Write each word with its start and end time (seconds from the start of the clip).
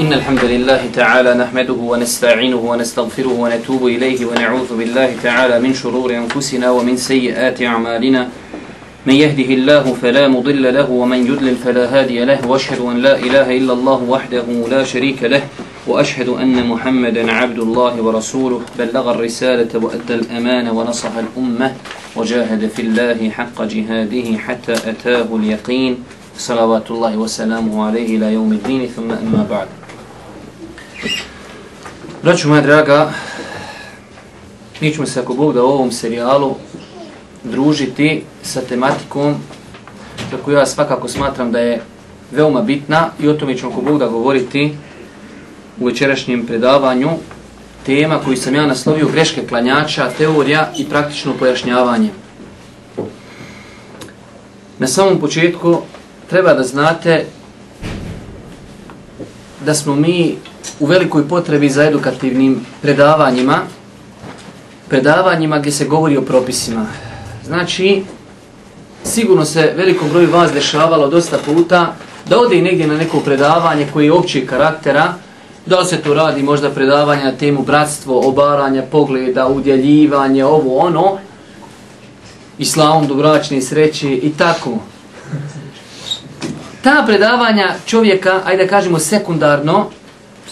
إن 0.00 0.12
الحمد 0.12 0.44
لله 0.44 0.90
تعالى 0.94 1.34
نحمده 1.34 1.72
ونستعينه 1.72 2.56
ونستغفره 2.56 3.32
ونتوب 3.32 3.86
إليه 3.86 4.26
ونعوذ 4.26 4.76
بالله 4.78 5.16
تعالى 5.22 5.60
من 5.60 5.74
شرور 5.74 6.16
أنفسنا 6.16 6.70
ومن 6.70 6.96
سيئات 6.96 7.62
أعمالنا. 7.62 8.28
من 9.06 9.14
يهده 9.14 9.54
الله 9.54 9.94
فلا 10.02 10.28
مضل 10.28 10.74
له 10.74 10.90
ومن 10.90 11.26
يدلل 11.26 11.56
فلا 11.56 11.84
هادي 12.00 12.24
له. 12.24 12.46
وأشهد 12.46 12.80
أن 12.80 12.96
لا 12.96 13.16
إله 13.16 13.56
إلا 13.56 13.72
الله 13.72 14.02
وحده 14.02 14.46
لا 14.70 14.84
شريك 14.84 15.22
له. 15.22 15.42
وأشهد 15.86 16.28
أن 16.28 16.66
محمدا 16.66 17.32
عبد 17.32 17.58
الله 17.58 18.02
ورسوله. 18.02 18.60
بلغ 18.78 19.10
الرسالة 19.10 19.72
وأدى 19.84 20.14
الأمان 20.14 20.68
ونصح 20.68 21.12
الأمة 21.16 21.72
وجاهد 22.16 22.68
في 22.68 22.82
الله 22.82 23.30
حق 23.30 23.62
جهاده 23.62 24.38
حتى 24.38 24.72
أتاه 24.72 25.28
اليقين. 25.32 25.96
صلوات 26.38 26.90
الله 26.90 27.16
وسلامه 27.16 27.86
عليه 27.86 28.16
إلى 28.16 28.32
يوم 28.32 28.52
الدين. 28.52 28.86
ثم 28.96 29.10
أما 29.10 29.46
بعد. 29.50 29.68
Braću 32.22 32.48
moja 32.48 32.60
draga, 32.60 33.12
mi 34.80 34.92
ćemo 34.92 35.06
se 35.06 35.20
ako 35.20 35.34
Bog 35.34 35.54
da 35.54 35.62
u 35.62 35.66
ovom 35.66 35.92
serijalu 35.92 36.54
družiti 37.44 38.22
sa 38.42 38.60
tematikom 38.60 39.34
za 40.30 40.36
koju 40.44 40.56
ja 40.56 40.66
svakako 40.66 41.08
smatram 41.08 41.52
da 41.52 41.58
je 41.58 41.82
veoma 42.32 42.62
bitna 42.62 43.10
i 43.20 43.28
o 43.28 43.34
tome 43.34 43.56
ćemo 43.56 43.72
ako 43.72 43.80
Bog 43.80 43.98
da 43.98 44.08
govoriti 44.08 44.76
u 45.80 45.86
večerašnjem 45.86 46.46
predavanju 46.46 47.10
tema 47.86 48.18
koju 48.24 48.36
sam 48.36 48.54
ja 48.54 48.66
naslovio 48.66 49.08
greške 49.08 49.46
klanjača, 49.46 50.10
teorija 50.18 50.72
i 50.78 50.88
praktično 50.88 51.34
pojašnjavanje. 51.38 52.10
Na 54.78 54.86
samom 54.86 55.20
početku 55.20 55.82
treba 56.30 56.54
da 56.54 56.62
znate 56.62 57.24
da 59.64 59.74
smo 59.74 59.94
mi 59.94 60.36
u 60.80 60.86
velikoj 60.86 61.28
potrebi 61.28 61.68
za 61.68 61.84
edukativnim 61.84 62.66
predavanjima, 62.82 63.58
predavanjima 64.88 65.58
gdje 65.58 65.72
se 65.72 65.84
govori 65.84 66.16
o 66.16 66.22
propisima. 66.22 66.86
Znači, 67.46 68.02
sigurno 69.04 69.44
se 69.44 69.72
velikom 69.76 70.08
broju 70.08 70.30
vas 70.30 70.52
dešavalo 70.52 71.08
dosta 71.08 71.38
puta 71.38 71.94
da 72.28 72.38
ode 72.38 72.58
i 72.58 72.62
negdje 72.62 72.86
na 72.86 72.96
neko 72.96 73.20
predavanje 73.20 73.86
koji 73.92 74.04
je 74.04 74.12
općeg 74.12 74.48
karaktera, 74.48 75.14
da 75.66 75.84
se 75.84 76.00
tu 76.00 76.14
radi 76.14 76.42
možda 76.42 76.70
predavanja 76.70 77.24
na 77.24 77.32
temu 77.32 77.62
bratstvo, 77.62 78.28
obaranja, 78.28 78.82
pogleda, 78.82 79.46
udjeljivanje, 79.46 80.44
ovo 80.44 80.78
ono, 80.78 81.18
islamom, 82.58 83.06
dobračne 83.06 83.62
sreće 83.62 84.12
i 84.12 84.32
tako. 84.38 84.78
Ta 86.82 87.02
predavanja 87.06 87.74
čovjeka, 87.86 88.40
ajde 88.44 88.62
da 88.62 88.70
kažemo 88.70 88.98
sekundarno, 88.98 89.90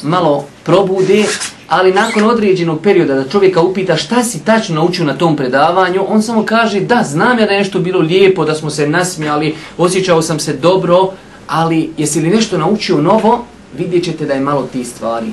malo 0.05 0.44
probude, 0.64 1.24
ali 1.69 1.92
nakon 1.92 2.24
određenog 2.24 2.80
perioda 2.83 3.14
da 3.14 3.28
čovjeka 3.28 3.60
upita 3.60 3.97
šta 3.97 4.24
si 4.24 4.44
tačno 4.44 4.74
naučio 4.74 5.05
na 5.05 5.14
tom 5.19 5.36
predavanju, 5.36 6.05
on 6.08 6.22
samo 6.22 6.44
kaže 6.44 6.80
da, 6.80 7.02
znam 7.02 7.38
ja 7.38 7.47
da 7.47 7.52
je 7.52 7.58
nešto 7.58 7.78
bilo 7.78 8.00
lijepo, 8.00 8.44
da 8.44 8.55
smo 8.55 8.70
se 8.70 8.88
nasmijali, 8.88 9.55
osjećao 9.78 10.22
sam 10.22 10.38
se 10.38 10.52
dobro, 10.52 11.10
ali 11.47 11.91
jesi 11.97 12.20
li 12.20 12.28
nešto 12.28 12.58
naučio 12.58 13.00
novo, 13.00 13.44
vidjet 13.78 14.05
ćete 14.05 14.27
da 14.27 14.34
je 14.34 14.41
malo 14.41 14.69
ti 14.72 14.84
stvari. 14.84 15.27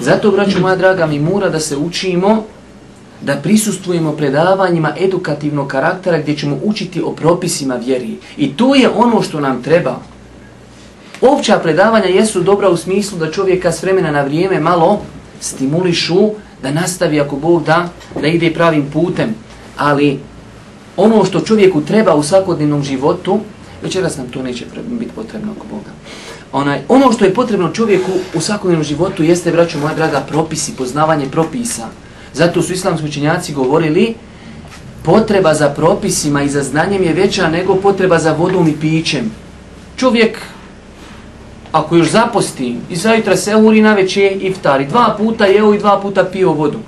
Zato, 0.00 0.30
braću 0.30 0.60
moja 0.60 0.76
draga, 0.76 1.06
mi 1.06 1.18
mora 1.18 1.48
da 1.48 1.60
se 1.60 1.76
učimo, 1.76 2.44
da 3.20 3.36
prisustujemo 3.36 4.12
predavanjima 4.12 4.92
edukativnog 5.00 5.68
karaktera 5.68 6.18
gdje 6.18 6.36
ćemo 6.36 6.58
učiti 6.64 7.02
o 7.02 7.12
propisima 7.12 7.74
vjeri. 7.74 8.16
I 8.36 8.56
to 8.56 8.74
je 8.74 8.88
ono 8.88 9.22
što 9.22 9.40
nam 9.40 9.62
treba. 9.62 10.00
Opća 11.20 11.58
predavanja 11.58 12.06
jesu 12.06 12.40
dobra 12.40 12.68
u 12.68 12.76
smislu 12.76 13.18
da 13.18 13.30
čovjeka 13.30 13.72
s 13.72 13.82
vremena 13.82 14.10
na 14.10 14.22
vrijeme 14.22 14.60
malo 14.60 15.00
stimulišu 15.40 16.30
da 16.62 16.70
nastavi 16.70 17.20
ako 17.20 17.36
Bog 17.36 17.64
da, 17.64 17.88
da 18.20 18.26
ide 18.26 18.54
pravim 18.54 18.90
putem. 18.92 19.34
Ali 19.76 20.20
ono 20.96 21.24
što 21.24 21.40
čovjeku 21.40 21.80
treba 21.80 22.14
u 22.14 22.22
svakodnevnom 22.22 22.82
životu, 22.82 23.40
večeras 23.82 24.16
nam 24.16 24.28
to 24.28 24.42
neće 24.42 24.64
biti 24.88 25.12
potrebno 25.14 25.52
ako 25.56 25.66
Boga. 25.70 25.90
Onaj, 26.52 26.80
ono 26.88 27.12
što 27.12 27.24
je 27.24 27.34
potrebno 27.34 27.72
čovjeku 27.72 28.10
u 28.34 28.40
svakodnevnom 28.40 28.84
životu 28.84 29.22
jeste, 29.22 29.52
braćo 29.52 29.78
moja 29.78 29.94
draga, 29.94 30.20
propisi, 30.20 30.76
poznavanje 30.76 31.26
propisa. 31.30 31.86
Zato 32.32 32.62
su 32.62 32.72
islamski 32.72 33.06
učenjaci 33.06 33.54
govorili 33.54 34.14
potreba 35.02 35.54
za 35.54 35.68
propisima 35.68 36.42
i 36.42 36.48
za 36.48 36.62
znanjem 36.62 37.02
je 37.02 37.12
veća 37.12 37.48
nego 37.48 37.74
potreba 37.74 38.18
za 38.18 38.32
vodom 38.32 38.68
i 38.68 38.76
pićem. 38.80 39.30
Čovjek 39.96 40.38
ako 41.72 41.96
još 41.96 42.08
zaposti 42.08 42.76
i 42.90 42.96
zajutra 42.96 43.36
se 43.36 43.56
uri 43.56 43.80
na 43.80 43.94
već 43.94 44.16
je 44.16 44.32
iftari, 44.32 44.86
dva 44.86 45.14
puta 45.18 45.46
jeo 45.46 45.74
i 45.74 45.78
dva 45.78 46.00
puta 46.00 46.24
pio 46.24 46.52
vodu. 46.52 46.78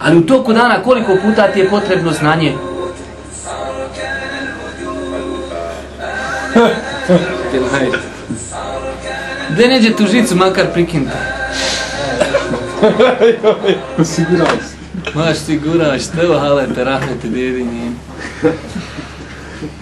Ali 0.00 0.18
u 0.18 0.26
toku 0.26 0.52
dana 0.52 0.82
koliko 0.82 1.16
puta 1.22 1.52
ti 1.52 1.60
je 1.60 1.70
potrebno 1.70 2.12
znanje? 2.12 2.52
Gde 9.50 9.68
neđe 9.68 9.96
tu 9.96 10.06
žicu 10.06 10.36
makar 10.36 10.66
prikinuti? 10.72 11.16
Osigurao 13.98 14.46
se. 14.46 14.74
Maš 15.14 15.36
siguraš, 15.36 16.06
teo 16.06 16.38
halete, 16.38 16.84
rahmete, 16.84 17.28
dedi 17.28 17.64
njen. 17.64 17.94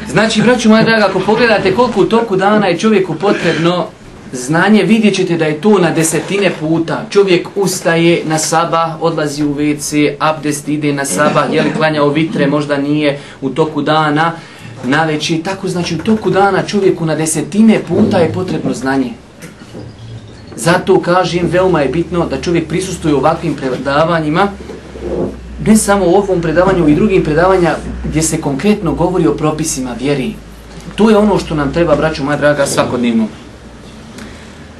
Znači, 0.08 0.42
braću 0.42 0.68
moja 0.68 0.82
draga, 0.82 1.06
ako 1.06 1.20
pogledate 1.20 1.74
koliko 1.74 2.00
u 2.00 2.04
toku 2.04 2.36
dana 2.36 2.66
je 2.66 2.78
čovjeku 2.78 3.14
potrebno 3.14 3.86
znanje, 4.32 4.82
vidjet 4.82 5.14
ćete 5.14 5.36
da 5.36 5.44
je 5.44 5.60
to 5.60 5.78
na 5.78 5.90
desetine 5.90 6.52
puta. 6.60 7.04
Čovjek 7.10 7.48
ustaje 7.56 8.22
na 8.24 8.38
saba, 8.38 8.98
odlazi 9.00 9.44
u 9.44 9.54
WC, 9.54 10.14
abdest 10.18 10.68
ide 10.68 10.92
na 10.92 11.04
saba, 11.04 11.44
je 11.52 11.62
li 11.62 11.74
klanjao 11.76 12.08
vitre, 12.08 12.46
možda 12.46 12.76
nije 12.76 13.18
u 13.40 13.50
toku 13.50 13.82
dana, 13.82 14.32
na 14.84 15.04
veći. 15.04 15.42
Tako 15.44 15.68
znači 15.68 15.94
u 15.94 15.98
toku 15.98 16.30
dana 16.30 16.62
čovjeku 16.62 17.06
na 17.06 17.14
desetine 17.14 17.80
puta 17.88 18.18
je 18.18 18.32
potrebno 18.32 18.74
znanje. 18.74 19.12
Zato 20.56 21.00
kažem, 21.00 21.48
veoma 21.50 21.80
je 21.80 21.88
bitno 21.88 22.26
da 22.26 22.40
čovjek 22.40 22.68
prisustuje 22.68 23.14
ovakvim 23.14 23.54
predavanjima, 23.54 24.48
ne 25.66 25.76
samo 25.76 26.06
u 26.06 26.14
ovom 26.14 26.40
predavanju 26.40 26.88
i 26.88 26.94
drugim 26.94 27.24
predavanja 27.24 27.76
gdje 28.04 28.22
se 28.22 28.40
konkretno 28.40 28.94
govori 28.94 29.26
o 29.26 29.34
propisima 29.34 29.94
vjeri. 30.00 30.34
To 30.96 31.10
je 31.10 31.16
ono 31.16 31.38
što 31.38 31.54
nam 31.54 31.72
treba, 31.72 31.96
braću 31.96 32.24
moja 32.24 32.36
draga, 32.36 32.66
svakodnevno. 32.66 33.26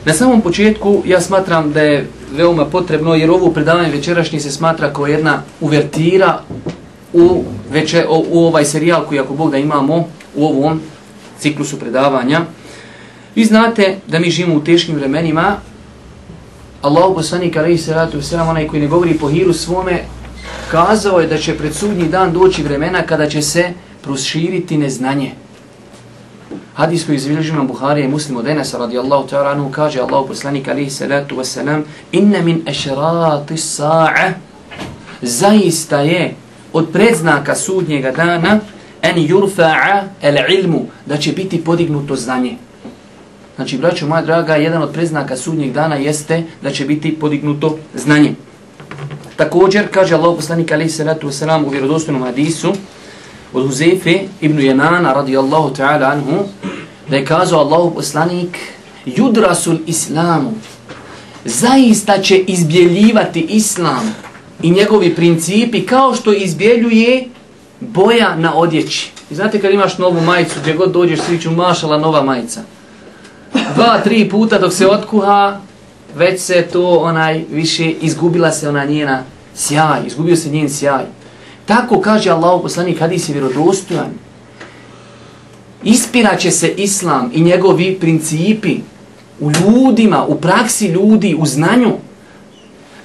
Na 0.05 0.13
samom 0.13 0.41
početku 0.41 1.03
ja 1.07 1.21
smatram 1.21 1.73
da 1.73 1.83
je 1.83 2.07
veoma 2.33 2.65
potrebno, 2.65 3.15
jer 3.15 3.31
ovo 3.31 3.51
predavanje 3.51 3.91
večerašnje 3.91 4.41
se 4.41 4.51
smatra 4.51 4.93
kao 4.93 5.07
jedna 5.07 5.43
uvertira 5.61 6.41
u, 7.13 7.45
veče, 7.71 8.07
u, 8.09 8.25
u 8.31 8.47
ovaj 8.47 8.65
serijal 8.65 9.07
koji 9.07 9.21
ako 9.21 9.35
Bog 9.35 9.51
da 9.51 9.59
imamo 9.59 10.09
u 10.35 10.47
ovom 10.47 10.81
ciklusu 11.39 11.79
predavanja. 11.79 12.41
Vi 13.35 13.45
znate 13.45 13.97
da 14.07 14.19
mi 14.19 14.31
živimo 14.31 14.57
u 14.57 14.65
teškim 14.65 14.97
vremenima. 14.97 15.57
Allahu 16.83 17.15
poslanik 17.15 17.55
se 17.55 17.85
salatu 17.85 18.17
vesselam 18.17 18.49
onaj 18.49 18.67
koji 18.67 18.83
ne 18.83 18.89
govori 18.89 19.19
po 19.19 19.29
hiru 19.29 19.53
svome 19.53 20.03
kazao 20.71 21.21
je 21.21 21.27
da 21.27 21.39
će 21.39 21.59
pred 21.59 21.75
sudnji 21.75 22.09
dan 22.09 22.33
doći 22.33 22.63
vremena 22.63 23.03
kada 23.03 23.29
će 23.29 23.43
se 23.43 23.65
proširiti 24.03 24.79
neznanje. 24.79 25.33
Hadis 26.75 27.07
koji 27.07 27.17
izvilježi 27.17 27.53
imam 27.53 27.67
Buharija 27.67 28.05
i 28.05 28.09
muslim 28.09 28.37
od 28.37 28.47
Enesa 28.47 28.79
radijallahu 28.79 29.29
ta'ala 29.29 29.51
anhu 29.53 29.71
kaže 29.71 30.01
Allahu 30.01 30.29
poslanik 30.29 30.69
alejhi 30.69 30.91
salatu 30.91 31.37
vesselam 31.37 31.85
inna 32.13 32.43
min 32.43 32.63
ashrati 32.69 33.57
sa'a 33.57 34.33
zaista 35.23 36.01
je 36.01 36.35
od 36.73 36.89
predznaka 36.93 37.55
sudnjega 37.55 38.11
dana 38.11 38.61
en 39.03 39.17
yurfa'a 39.17 40.03
al-ilmu 40.23 40.87
da 41.07 41.17
će 41.17 41.33
biti 41.33 41.65
podignuto 41.65 42.17
znanje. 42.17 42.57
Znači, 43.57 43.79
braćo 43.79 44.07
moja 44.07 44.23
draga, 44.23 44.57
jedan 44.57 44.83
od 44.83 44.93
preznaka 44.93 45.37
sudnjeg 45.37 45.73
dana 45.73 45.97
jeste 45.97 46.43
da 46.63 46.71
će 46.71 46.85
biti 46.85 47.19
podignuto 47.21 47.79
znanje. 47.95 48.35
Također, 49.37 49.89
kaže 49.91 50.15
Allah 50.15 50.37
poslanik 50.37 50.73
alaihi 50.73 50.91
salatu 50.91 51.29
wasalam 51.29 51.67
u 51.67 51.69
vjerodostojnom 51.69 52.23
hadisu 52.23 52.73
od 53.53 53.67
Huzefe 53.67 54.21
ibn 54.41 54.61
Janana 54.61 55.13
radijallahu 55.13 55.75
ta'ala 55.75 56.13
anhu 56.13 56.45
da 57.11 57.17
je 57.17 57.25
kazao 57.25 57.61
Allahu 57.61 57.95
poslanik 57.95 58.59
judrasul 59.07 59.79
islamu 59.87 60.53
zaista 61.45 62.19
će 62.19 62.39
izbjeljivati 62.39 63.41
islam 63.41 64.15
i 64.63 64.71
njegovi 64.71 65.15
principi 65.15 65.87
kao 65.87 66.15
što 66.15 66.33
izbjeljuje 66.33 67.25
boja 67.81 68.37
na 68.37 68.55
odjeći. 68.55 69.11
I 69.31 69.35
znate 69.35 69.61
kad 69.61 69.73
imaš 69.73 69.99
novu 69.99 70.21
majicu, 70.21 70.55
gdje 70.61 70.75
god 70.75 70.93
dođeš 70.93 71.21
svi 71.21 71.41
ću 71.41 71.51
mašala 71.51 71.99
nova 71.99 72.23
majica 72.23 72.63
dva, 73.75 74.01
tri 74.05 74.29
puta 74.29 74.59
dok 74.59 74.73
se 74.73 74.87
otkuha, 74.89 75.61
već 76.17 76.41
se 76.41 76.63
to 76.73 76.97
onaj 76.97 77.45
više 77.51 77.91
izgubila 77.91 78.51
se 78.51 78.69
ona 78.69 78.85
njena 78.85 79.23
sjaj, 79.55 80.01
izgubio 80.07 80.37
se 80.37 80.51
njen 80.51 80.71
sjaj. 80.71 81.05
Tako 81.73 82.01
kaže 82.01 82.31
Allah 82.31 82.61
poslanik 82.61 83.01
hadis 83.01 83.29
je 83.29 83.33
vjerodostojan. 83.33 84.11
Ispiraće 85.85 86.51
se 86.51 86.69
islam 86.69 87.31
i 87.35 87.41
njegovi 87.41 87.97
principi 88.01 88.77
u 89.41 89.51
ljudima, 89.51 90.25
u 90.25 90.37
praksi 90.41 90.87
ljudi, 90.87 91.37
u 91.39 91.47
znanju. 91.47 91.93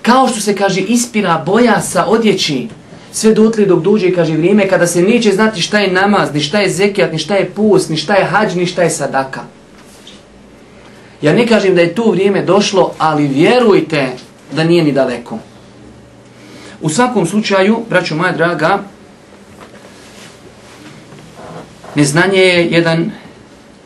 Kao 0.02 0.28
što 0.28 0.42
se 0.42 0.56
kaže 0.56 0.82
ispira 0.82 1.44
boja 1.46 1.82
sa 1.82 2.06
odjeći, 2.06 2.68
sve 3.12 3.34
dotli 3.34 3.66
dok 3.66 3.84
dođe, 3.84 4.12
kaže 4.12 4.34
vrijeme, 4.34 4.68
kada 4.68 4.88
se 4.88 5.02
neće 5.02 5.32
znati 5.32 5.62
šta 5.62 5.80
je 5.80 5.92
namaz, 5.92 6.34
ni 6.34 6.40
šta 6.40 6.60
je 6.60 6.70
zekijat, 6.70 7.12
ni 7.12 7.20
šta 7.20 7.36
je 7.36 7.50
post, 7.50 7.90
ni 7.90 7.98
šta 7.98 8.16
je 8.16 8.26
hađ, 8.26 8.56
ni 8.56 8.66
šta 8.66 8.84
je 8.84 8.90
sadaka. 8.90 9.42
Ja 11.22 11.34
ne 11.34 11.48
kažem 11.48 11.76
da 11.76 11.82
je 11.82 11.96
to 11.96 12.12
vrijeme 12.12 12.44
došlo, 12.44 12.92
ali 12.98 13.28
vjerujte 13.28 14.10
da 14.52 14.64
nije 14.64 14.84
ni 14.84 14.92
daleko. 14.92 15.40
U 16.88 16.90
svakom 16.90 17.26
slučaju, 17.26 17.80
braćo 17.90 18.16
moja 18.16 18.32
draga, 18.32 18.80
neznanje 21.96 22.40
je 22.40 22.66
jedan 22.66 23.12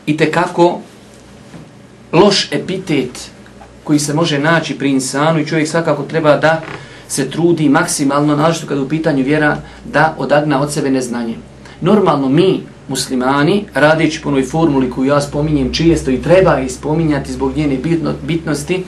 i 0.06 0.16
tekako 0.16 0.80
loš 2.12 2.52
epitet 2.52 3.30
koji 3.84 3.98
se 3.98 4.14
može 4.14 4.38
naći 4.38 4.78
pri 4.78 4.90
insanu 4.90 5.40
i 5.40 5.46
čovjek 5.46 5.68
svakako 5.68 6.02
treba 6.02 6.36
da 6.36 6.60
se 7.08 7.30
trudi 7.30 7.68
maksimalno, 7.68 8.36
našto 8.36 8.66
kada 8.66 8.82
u 8.82 8.88
pitanju 8.88 9.24
vjera, 9.24 9.56
da 9.84 10.14
odagna 10.18 10.60
od 10.60 10.72
sebe 10.72 10.90
neznanje. 10.90 11.34
Normalno 11.80 12.28
mi, 12.28 12.62
muslimani, 12.88 13.64
radeći 13.74 14.22
po 14.22 14.28
onoj 14.28 14.44
formuli 14.44 14.90
koju 14.90 15.08
ja 15.08 15.20
spominjem 15.20 15.72
čijesto 15.72 16.10
i 16.10 16.22
treba 16.22 16.60
ispominjati 16.60 17.32
zbog 17.32 17.56
njene 17.56 17.76
bitno, 17.76 18.12
bitnosti, 18.22 18.84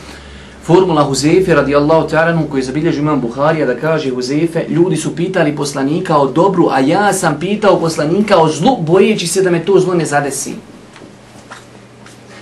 formula 0.65 1.05
Huzefe 1.05 1.55
radijallahu 1.55 2.09
ta'ala 2.09 2.49
koji 2.51 2.63
zabilježi 2.63 2.99
imam 2.99 3.21
Buharija 3.21 3.67
da 3.67 3.77
kaže 3.77 4.11
Huzefe, 4.11 4.65
ljudi 4.69 4.97
su 4.97 5.17
pitali 5.17 5.57
poslanika 5.57 6.17
o 6.17 6.27
dobru, 6.27 6.69
a 6.71 6.81
ja 6.81 7.13
sam 7.13 7.37
pitao 7.41 7.81
poslanika 7.81 8.39
o 8.39 8.49
zlu, 8.49 8.77
bojeći 8.81 9.27
se 9.27 9.43
da 9.43 9.51
me 9.51 9.65
to 9.65 9.81
zlo 9.81 9.95
ne 9.95 10.05
zadesi. 10.05 10.55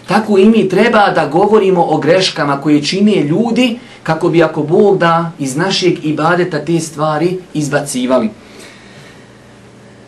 Tako 0.08 0.38
i 0.38 0.44
mi 0.44 0.68
treba 0.68 1.10
da 1.10 1.26
govorimo 1.26 1.86
o 1.88 1.98
greškama 1.98 2.60
koje 2.60 2.82
čine 2.82 3.22
ljudi 3.22 3.78
kako 4.02 4.28
bi 4.28 4.42
ako 4.42 4.62
Bog 4.62 4.98
da 4.98 5.32
iz 5.38 5.56
našeg 5.56 6.04
ibadeta 6.04 6.64
te 6.64 6.80
stvari 6.80 7.38
izbacivali. 7.54 8.30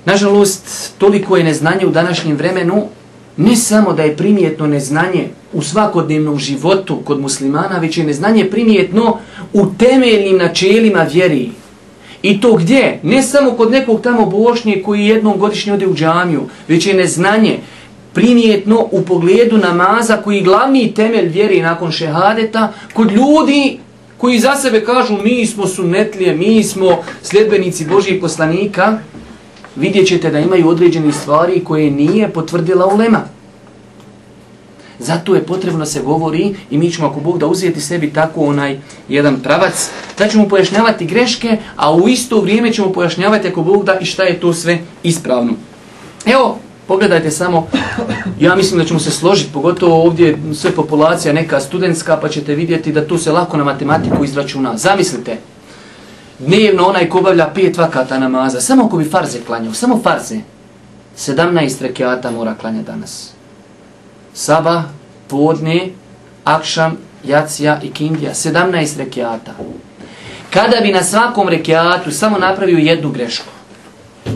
Nažalost, 0.05 0.93
toliko 0.99 1.37
je 1.37 1.44
neznanje 1.44 1.87
u 1.87 1.90
današnjem 1.90 2.37
vremenu, 2.37 2.88
ne 3.37 3.57
samo 3.57 3.93
da 3.93 4.03
je 4.03 4.17
primjetno 4.17 4.67
neznanje 4.67 5.29
u 5.53 5.63
svakodnevnom 5.63 6.39
životu 6.39 6.99
kod 7.05 7.21
muslimana, 7.21 7.79
već 7.79 7.99
je 7.99 8.05
neznanje 8.05 8.45
primjetno 8.51 9.19
u 9.53 9.67
temeljnim 9.79 10.39
načelima 10.39 11.03
vjeri. 11.03 11.51
I 12.23 12.41
to 12.41 12.55
gdje? 12.55 13.01
Ne 13.03 13.23
samo 13.23 13.51
kod 13.51 13.71
nekog 13.71 14.01
tamo 14.01 14.27
bošnje 14.27 14.83
koji 14.85 15.07
jednom 15.07 15.39
godišnje 15.39 15.73
ode 15.73 15.87
u 15.87 15.95
džamiju, 15.95 16.43
već 16.69 16.87
je 16.87 16.95
neznanje 16.95 17.59
primjetno 18.13 18.89
u 18.91 19.03
pogledu 19.03 19.59
namaza 19.59 20.17
koji 20.17 20.43
glavni 20.43 20.95
temelj 20.95 21.29
vjeri 21.29 21.63
nakon 21.63 21.93
šehadeta 21.93 22.73
kod 22.95 23.13
ljudi 23.13 23.79
koji 24.19 24.39
za 24.39 24.55
sebe 24.55 24.85
kažu 24.85 25.17
mi 25.25 25.47
smo 25.47 25.67
sunetlije, 25.67 26.37
mi 26.37 26.63
smo 26.63 27.03
sljedbenici 27.23 27.85
Božijeg 27.85 28.21
poslanika, 28.21 28.99
vidjet 29.76 30.09
ćete 30.09 30.31
da 30.31 30.38
imaju 30.38 30.69
određene 30.69 31.12
stvari 31.12 31.65
koje 31.65 31.91
nije 31.91 32.29
potvrdila 32.29 32.87
ulema. 32.87 33.21
Zato 34.99 35.35
je 35.35 35.43
potrebno 35.43 35.87
se 35.87 36.03
govori 36.03 36.55
i 36.71 36.79
mi 36.79 36.91
ćemo 36.91 37.09
ako 37.09 37.21
Bog 37.21 37.38
da 37.38 37.47
uzijeti 37.47 37.81
sebi 37.81 38.12
tako 38.12 38.41
onaj 38.41 38.79
jedan 39.09 39.41
pravac, 39.41 39.91
da 40.19 40.29
ćemo 40.29 40.49
pojašnjavati 40.49 41.06
greške, 41.06 41.59
a 41.76 41.94
u 41.94 42.09
isto 42.09 42.41
vrijeme 42.41 42.73
ćemo 42.73 42.93
pojašnjavati 42.93 43.49
ako 43.49 43.62
Bog 43.62 43.85
da 43.85 43.99
i 44.00 44.05
šta 44.05 44.23
je 44.23 44.41
to 44.41 44.53
sve 44.53 44.79
ispravno. 45.03 45.53
Evo, 46.26 46.59
pogledajte 46.87 47.31
samo, 47.31 47.67
ja 48.41 48.56
mislim 48.56 48.81
da 48.81 48.87
ćemo 48.87 49.00
se 49.00 49.11
složiti, 49.11 49.53
pogotovo 49.53 50.03
ovdje 50.03 50.38
sve 50.55 50.71
populacija 50.71 51.35
neka 51.35 51.61
studentska, 51.61 52.17
pa 52.17 52.29
ćete 52.29 52.55
vidjeti 52.55 52.93
da 52.93 53.06
tu 53.06 53.19
se 53.19 53.32
lako 53.32 53.56
na 53.56 53.65
matematiku 53.65 54.25
izračuna. 54.25 54.76
Zamislite, 54.76 55.37
dnevno 56.39 56.87
onaj 56.89 57.09
ko 57.09 57.19
obavlja 57.19 57.51
pet 57.55 57.77
vakata 57.77 58.19
namaza, 58.19 58.61
samo 58.61 58.89
ko 58.89 58.97
bi 58.97 59.05
farze 59.05 59.41
klanjao, 59.47 59.75
samo 59.75 60.01
farze, 60.03 60.39
17 61.19 61.83
rekiata 61.83 62.31
mora 62.31 62.55
klanja 62.55 62.83
danas. 62.83 63.33
Saba, 64.35 64.83
podne, 65.29 65.89
akšam, 66.45 66.97
jacija 67.25 67.81
i 67.83 67.91
kindija, 67.91 68.35
17 68.35 68.99
rekiata. 68.99 69.55
Kada 70.51 70.81
bi 70.81 70.93
na 70.93 71.03
svakom 71.03 71.49
rekiatu 71.49 72.11
samo 72.11 72.39
napravio 72.39 72.79
jednu 72.79 73.11
grešku, 73.11 73.51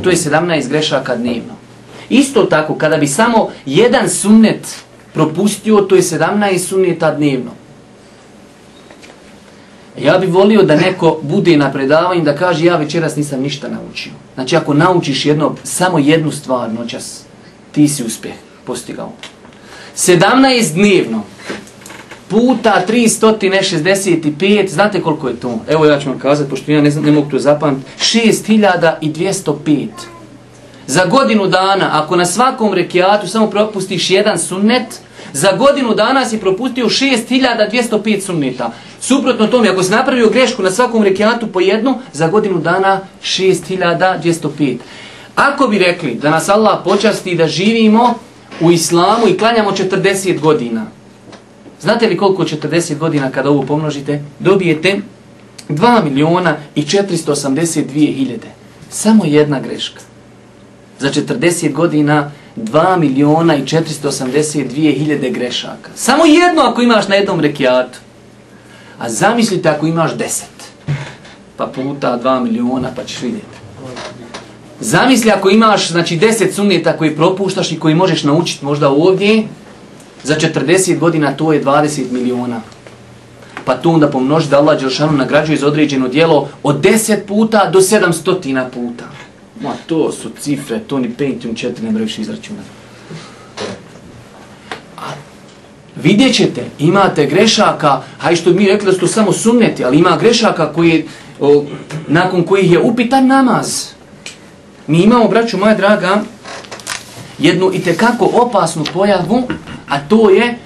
to 0.02 0.10
je 0.10 0.16
17 0.16 0.68
grešaka 0.68 1.16
dnevno. 1.16 1.54
Isto 2.08 2.42
tako, 2.44 2.74
kada 2.74 2.96
bi 2.96 3.06
samo 3.06 3.50
jedan 3.66 4.08
sunnet 4.08 4.76
propustio, 5.14 5.80
to 5.80 5.96
je 5.96 6.02
17 6.02 6.58
sunneta 6.58 7.10
dnevno. 7.10 7.50
Ja 10.02 10.18
bih 10.18 10.32
volio 10.32 10.62
da 10.62 10.76
neko 10.76 11.18
bude 11.22 11.56
na 11.56 11.72
predavanju 11.72 12.22
da 12.22 12.36
kaže 12.36 12.64
ja 12.64 12.76
večeras 12.76 13.16
nisam 13.16 13.40
ništa 13.40 13.68
naučio. 13.68 14.12
Znači 14.34 14.56
ako 14.56 14.74
naučiš 14.74 15.26
jedno, 15.26 15.54
samo 15.62 15.98
jednu 15.98 16.30
stvar 16.30 16.72
noćas, 16.72 17.22
ti 17.72 17.88
si 17.88 18.04
uspjeh 18.04 18.34
postigao. 18.64 19.12
17 19.96 20.74
dnevno 20.74 21.22
puta 22.28 22.82
365, 22.88 24.68
znate 24.68 25.02
koliko 25.02 25.28
je 25.28 25.36
to? 25.36 25.58
Evo 25.68 25.84
ja 25.84 26.00
ću 26.00 26.08
vam 26.08 26.18
kazati, 26.18 26.50
pošto 26.50 26.72
ja 26.72 26.82
ne, 26.82 26.90
znam, 26.90 27.04
ne 27.04 27.12
mogu 27.12 27.30
to 27.30 27.38
zapamtiti, 27.38 27.90
6205. 28.00 29.88
Za 30.86 31.04
godinu 31.06 31.46
dana, 31.46 31.90
ako 31.92 32.16
na 32.16 32.24
svakom 32.24 32.74
rekiatu 32.74 33.26
samo 33.26 33.50
propustiš 33.50 34.10
jedan 34.10 34.38
sunnet, 34.38 35.00
za 35.32 35.52
godinu 35.52 35.94
dana 35.94 36.24
si 36.24 36.38
propustio 36.38 36.86
6205 36.86 38.20
sunneta. 38.20 38.72
Suprotno 39.00 39.46
tome, 39.46 39.68
ako 39.68 39.82
si 39.82 39.90
napravio 39.90 40.30
grešku 40.30 40.62
na 40.62 40.70
svakom 40.70 41.02
rekiatu 41.02 41.46
po 41.46 41.60
jednu, 41.60 41.98
za 42.12 42.28
godinu 42.28 42.58
dana 42.58 43.00
6205. 43.22 44.76
Ako 45.34 45.68
bi 45.68 45.78
rekli 45.78 46.14
da 46.14 46.30
nas 46.30 46.48
Allah 46.48 46.78
počasti 46.84 47.34
da 47.34 47.48
živimo 47.48 48.14
u 48.60 48.72
islamu 48.72 49.28
i 49.28 49.38
klanjamo 49.38 49.70
40 49.70 50.40
godina, 50.40 50.86
znate 51.80 52.06
li 52.06 52.16
koliko 52.16 52.44
40 52.44 52.98
godina 52.98 53.30
kada 53.30 53.50
ovo 53.50 53.62
pomnožite? 53.62 54.22
Dobijete 54.38 55.00
2 55.68 56.04
miliona 56.04 56.56
i 56.74 56.82
482 56.82 58.16
hiljede. 58.16 58.48
Samo 58.90 59.24
jedna 59.24 59.60
greška. 59.60 60.00
Za 60.98 61.08
40 61.08 61.72
godina 61.72 62.30
2 62.64 62.96
miliona 62.98 63.56
i 63.56 63.62
482 63.62 64.98
hiljede 64.98 65.30
grešaka. 65.30 65.90
Samo 65.94 66.24
jedno 66.24 66.62
ako 66.62 66.82
imaš 66.82 67.08
na 67.08 67.14
jednom 67.14 67.40
rekiatu. 67.40 67.98
A 68.98 69.08
zamislite 69.08 69.68
ako 69.68 69.86
imaš 69.86 70.14
10. 70.14 70.42
Pa 71.56 71.66
puta 71.66 72.20
2 72.24 72.42
miliona 72.42 72.88
pa 72.96 73.04
ćeš 73.04 73.22
vidjeti. 73.22 73.58
Zamisli 74.80 75.30
ako 75.30 75.50
imaš 75.50 75.88
znači 75.88 76.18
10 76.18 76.52
sunneta 76.52 76.96
koji 76.96 77.16
propuštaš 77.16 77.72
i 77.72 77.78
koji 77.78 77.94
možeš 77.94 78.24
naučiti 78.24 78.64
možda 78.64 78.88
ovdje. 78.88 79.42
Za 80.22 80.34
40 80.34 80.98
godina 80.98 81.32
to 81.32 81.52
je 81.52 81.64
20 81.64 82.10
miliona. 82.10 82.60
Pa 83.64 83.74
to 83.74 83.90
onda 83.90 84.08
pomnoži 84.08 84.48
da 84.48 84.58
Allah 84.58 84.80
Đelšanu 84.80 85.12
nagrađuje 85.12 85.58
za 85.58 85.66
određeno 85.66 86.08
dijelo 86.08 86.48
od 86.62 86.80
10 86.80 87.26
puta 87.26 87.70
do 87.70 87.80
700 87.80 88.70
puta. 88.70 89.04
Ma 89.60 89.74
to 89.86 90.12
su 90.12 90.30
cifre, 90.40 90.78
to 90.78 90.98
ni 90.98 91.10
Pentium 91.10 91.54
4 91.54 91.82
ne 91.82 91.90
mreviš 91.90 92.18
izračunati. 92.18 92.68
Vidjet 96.02 96.34
ćete, 96.34 96.64
imate 96.78 97.26
grešaka, 97.26 98.02
haj 98.18 98.36
što 98.36 98.50
mi 98.50 98.66
rekli 98.66 98.86
da 98.86 98.92
su 98.92 99.00
to 99.00 99.06
samo 99.06 99.32
sumneti, 99.32 99.84
ali 99.84 99.98
ima 99.98 100.16
grešaka 100.16 100.72
koji, 100.72 101.04
o, 101.40 101.64
nakon 102.08 102.42
kojih 102.42 102.72
je 102.72 102.80
upitan 102.80 103.26
namaz. 103.26 103.86
Mi 104.86 105.02
imamo, 105.02 105.28
braću 105.28 105.58
moja 105.58 105.74
draga, 105.74 106.22
jednu 107.38 107.70
i 107.74 107.78
tekako 107.78 108.30
opasnu 108.32 108.84
pojavu, 108.92 109.42
a 109.88 110.00
to 110.00 110.30
je, 110.30 110.58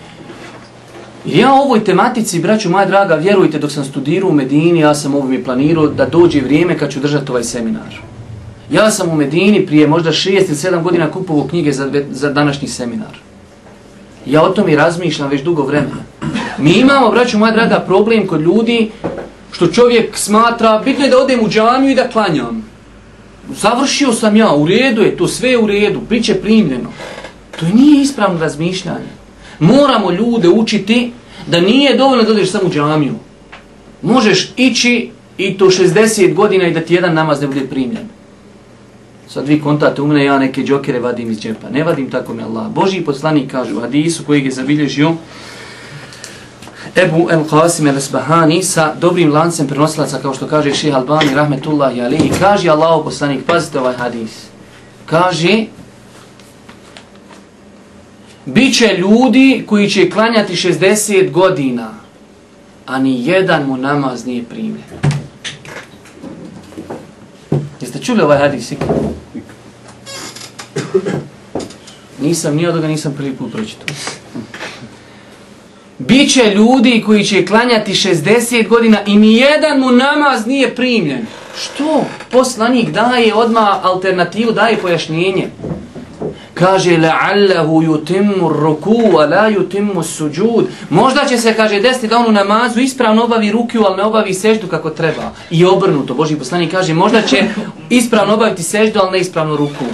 ja 1.25 1.53
o 1.53 1.63
ovoj 1.63 1.85
tematici, 1.85 2.41
braću 2.41 2.71
moja 2.71 2.87
draga, 2.87 3.15
vjerujte, 3.15 3.59
dok 3.59 3.73
sam 3.73 3.85
studirao 3.85 4.31
u 4.31 4.33
Medini, 4.33 4.81
ja 4.81 4.95
sam 4.95 5.15
ovo 5.15 5.29
mi 5.29 5.45
planirao 5.45 5.87
da 5.87 6.07
dođe 6.07 6.41
vrijeme 6.41 6.79
kad 6.79 6.93
ću 6.93 7.01
držati 7.01 7.31
ovaj 7.31 7.45
seminar. 7.45 8.12
Ja 8.73 8.91
sam 8.91 9.09
u 9.09 9.17
Medini 9.17 9.67
prije 9.67 9.87
možda 9.87 10.13
šest 10.13 10.49
ili 10.49 10.57
sedam 10.57 10.83
godina 10.83 11.11
kupovao 11.11 11.49
knjige 11.49 11.73
za, 11.73 11.91
za 12.11 12.33
današnji 12.33 12.69
seminar. 12.69 13.19
Ja 14.27 14.43
o 14.43 14.49
tom 14.49 14.69
i 14.69 14.77
razmišljam 14.77 15.31
već 15.31 15.43
dugo 15.43 15.63
vremena. 15.63 16.03
Mi 16.59 16.73
imamo, 16.73 17.11
braću 17.11 17.39
moja 17.39 17.53
draga, 17.53 17.85
problem 17.87 18.27
kod 18.27 18.41
ljudi 18.41 18.91
što 19.53 19.67
čovjek 19.67 20.17
smatra, 20.17 20.83
bitno 20.85 21.05
je 21.05 21.11
da 21.11 21.19
odem 21.19 21.41
u 21.45 21.49
džamiju 21.49 21.91
i 21.91 21.95
da 21.95 22.09
klanjam. 22.09 22.65
Završio 23.51 24.13
sam 24.13 24.37
ja, 24.37 24.55
u 24.55 24.67
redu 24.67 25.03
je, 25.03 25.17
to 25.17 25.29
sve 25.29 25.51
je 25.51 25.59
u 25.59 25.67
redu, 25.67 26.01
priče 26.09 26.35
primljeno. 26.35 26.91
To 27.61 27.67
nije 27.75 28.03
ispravno 28.03 28.41
razmišljanje. 28.41 29.13
Moramo 29.59 30.11
ljude 30.11 30.49
učiti 30.49 31.13
da 31.47 31.61
nije 31.61 31.97
dovoljno 31.97 32.23
da 32.23 32.33
odeš 32.33 32.51
samo 32.51 32.65
u 32.67 32.71
džamiju. 32.71 33.15
Možeš 34.03 34.53
ići 34.57 35.11
i 35.39 35.59
to 35.59 35.65
60 35.65 36.35
godina 36.35 36.67
i 36.67 36.73
da 36.73 36.81
ti 36.81 36.95
jedan 36.95 37.15
namaz 37.15 37.41
ne 37.41 37.47
bude 37.47 37.67
primljen. 37.67 38.22
Sad 39.33 39.49
vi 39.49 39.61
kontate 39.61 40.03
u 40.03 40.07
mene, 40.07 40.25
ja 40.25 40.39
neke 40.39 40.63
džokere 40.63 41.01
vadim 41.01 41.31
iz 41.31 41.41
džepa. 41.41 41.71
Ne 41.71 41.85
vadim 41.85 42.11
tako 42.11 42.35
mi 42.35 42.43
Allah. 42.43 42.69
Boži 42.69 43.01
poslanik 43.01 43.51
kaže 43.51 43.75
u 43.75 43.81
hadisu 43.81 44.25
kojeg 44.25 44.45
je 44.45 44.53
zabilježio 44.53 45.15
Ebu 46.97 47.29
El 47.31 47.45
Qasim 47.51 47.89
El 47.89 47.97
Esbahani 47.97 48.63
sa 48.63 48.95
dobrim 49.01 49.33
lancem 49.33 49.67
prenosilaca, 49.67 50.19
kao 50.19 50.35
što 50.35 50.47
kaže 50.47 50.75
Ših 50.75 50.95
Albani, 50.95 51.35
rahmetullahi 51.35 52.03
alihi, 52.03 52.31
kaže 52.41 52.69
Allah 52.69 53.01
poslanik, 53.05 53.47
pazite 53.47 53.81
ovaj 53.81 53.95
hadis, 53.95 54.31
kaže, 55.07 55.65
Biće 58.47 58.97
ljudi 58.99 59.65
koji 59.67 59.91
će 59.91 60.11
klanjati 60.11 60.57
60 60.57 61.31
godina, 61.31 61.95
a 62.87 62.99
ni 62.99 63.27
jedan 63.27 63.67
mu 63.67 63.77
namaz 63.77 64.27
nije 64.27 64.45
primljen. 64.45 64.85
Jeste 67.81 67.99
čuli 67.99 68.23
ovaj 68.23 68.39
hadis? 68.39 68.73
Nisam, 72.21 72.57
ni 72.57 72.67
od 72.67 72.75
toga 72.75 72.89
nisam 72.89 73.15
prvi 73.17 73.33
put 73.33 73.53
pročitao. 73.53 73.87
Biće 75.99 76.55
ljudi 76.55 77.03
koji 77.07 77.25
će 77.25 77.47
klanjati 77.47 77.93
60 77.93 78.69
godina 78.69 78.99
i 79.07 79.17
ni 79.17 79.37
jedan 79.37 79.81
mu 79.81 79.91
namaz 79.91 80.47
nije 80.47 80.75
primljen. 80.75 81.27
Što? 81.63 82.05
Poslanik 82.31 82.91
daje 82.91 83.35
odma 83.35 83.81
alternativu, 83.83 84.53
daje 84.53 84.77
pojašnjenje. 84.77 85.49
Kaže 86.55 86.91
la'allahu 86.91 87.83
yutimmu 87.87 88.49
ruku 88.49 88.95
wa 88.95 89.31
la 89.31 89.51
yutimmu 89.51 90.03
sujud. 90.03 90.67
Možda 90.91 91.25
će 91.29 91.39
se 91.39 91.55
kaže 91.55 91.81
desiti 91.81 92.09
da 92.09 92.19
on 92.19 92.29
u 92.29 92.33
namazu 92.33 92.81
ispravno 92.81 93.25
obavi 93.25 93.53
ruku, 93.53 93.79
al 93.87 93.97
ne 93.97 94.03
obavi 94.03 94.35
seždu 94.35 94.67
kako 94.67 94.91
treba. 94.91 95.33
I 95.51 95.65
obrnuto, 95.65 96.15
Boži 96.15 96.37
poslanik 96.37 96.71
kaže, 96.71 96.95
možda 96.95 97.23
će 97.23 97.45
ispravno 97.91 98.35
obaviti 98.35 98.63
seždu, 98.63 99.01
al 99.01 99.13
ne 99.13 99.21
ispravno 99.21 99.57
ruku. 99.57 99.85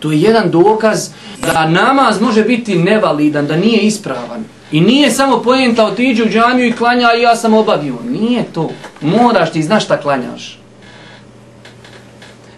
To 0.00 0.12
je 0.12 0.20
jedan 0.20 0.50
dokaz 0.50 1.10
da 1.42 1.68
namaz 1.68 2.20
može 2.20 2.44
biti 2.44 2.78
nevalidan, 2.78 3.46
da 3.46 3.56
nije 3.56 3.80
ispravan. 3.80 4.44
I 4.72 4.80
nije 4.80 5.10
samo 5.10 5.42
pojenta 5.42 5.84
otiđu 5.84 6.24
u 6.24 6.28
džamiju 6.28 6.66
i 6.66 6.72
klanja 6.72 7.08
i 7.14 7.22
ja 7.22 7.36
sam 7.36 7.54
obavio. 7.54 7.94
Nije 8.08 8.44
to. 8.52 8.70
Moraš 9.00 9.52
ti 9.52 9.62
znaš 9.62 9.84
šta 9.84 10.00
klanjaš. 10.00 10.58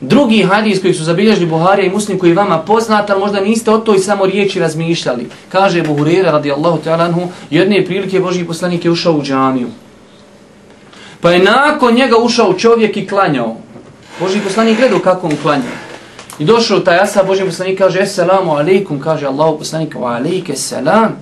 Drugi 0.00 0.42
hadis 0.42 0.80
koji 0.80 0.94
su 0.94 1.04
zabilježili 1.04 1.46
Buharija 1.46 1.86
i 1.86 1.90
Muslim 1.90 2.18
koji 2.18 2.32
vama 2.32 2.58
poznat, 2.58 3.10
ali 3.10 3.20
možda 3.20 3.40
niste 3.40 3.70
o 3.70 3.78
toj 3.78 3.98
samo 3.98 4.26
riječi 4.26 4.60
razmišljali. 4.60 5.28
Kaže 5.48 5.82
Buhurera 5.82 6.30
radijallahu 6.30 6.78
ta'ala 6.84 7.04
anhu, 7.04 7.28
jedne 7.50 7.84
prilike 7.84 8.20
Boži 8.20 8.44
poslanik 8.44 8.84
je 8.84 8.90
ušao 8.90 9.12
u 9.12 9.22
džamiju. 9.22 9.68
Pa 11.20 11.30
je 11.30 11.38
nakon 11.38 11.94
njega 11.94 12.16
ušao 12.16 12.54
čovjek 12.54 12.96
i 12.96 13.06
klanjao. 13.06 13.56
Boži 14.20 14.40
poslanik 14.40 14.78
gledao 14.78 14.98
kako 14.98 15.26
on 15.26 15.36
klanjao. 15.42 15.89
I 16.40 16.44
došao 16.44 16.80
taj 16.80 16.98
asa, 16.98 17.22
Božji 17.22 17.44
poslanik 17.44 17.78
kaže, 17.78 18.00
Esselamu 18.00 18.52
alaikum, 18.52 19.00
kaže 19.00 19.26
Allahu 19.26 19.58
poslanik, 19.58 19.94
wa 19.94 20.16
alaike 20.16 20.56
selam. 20.56 21.16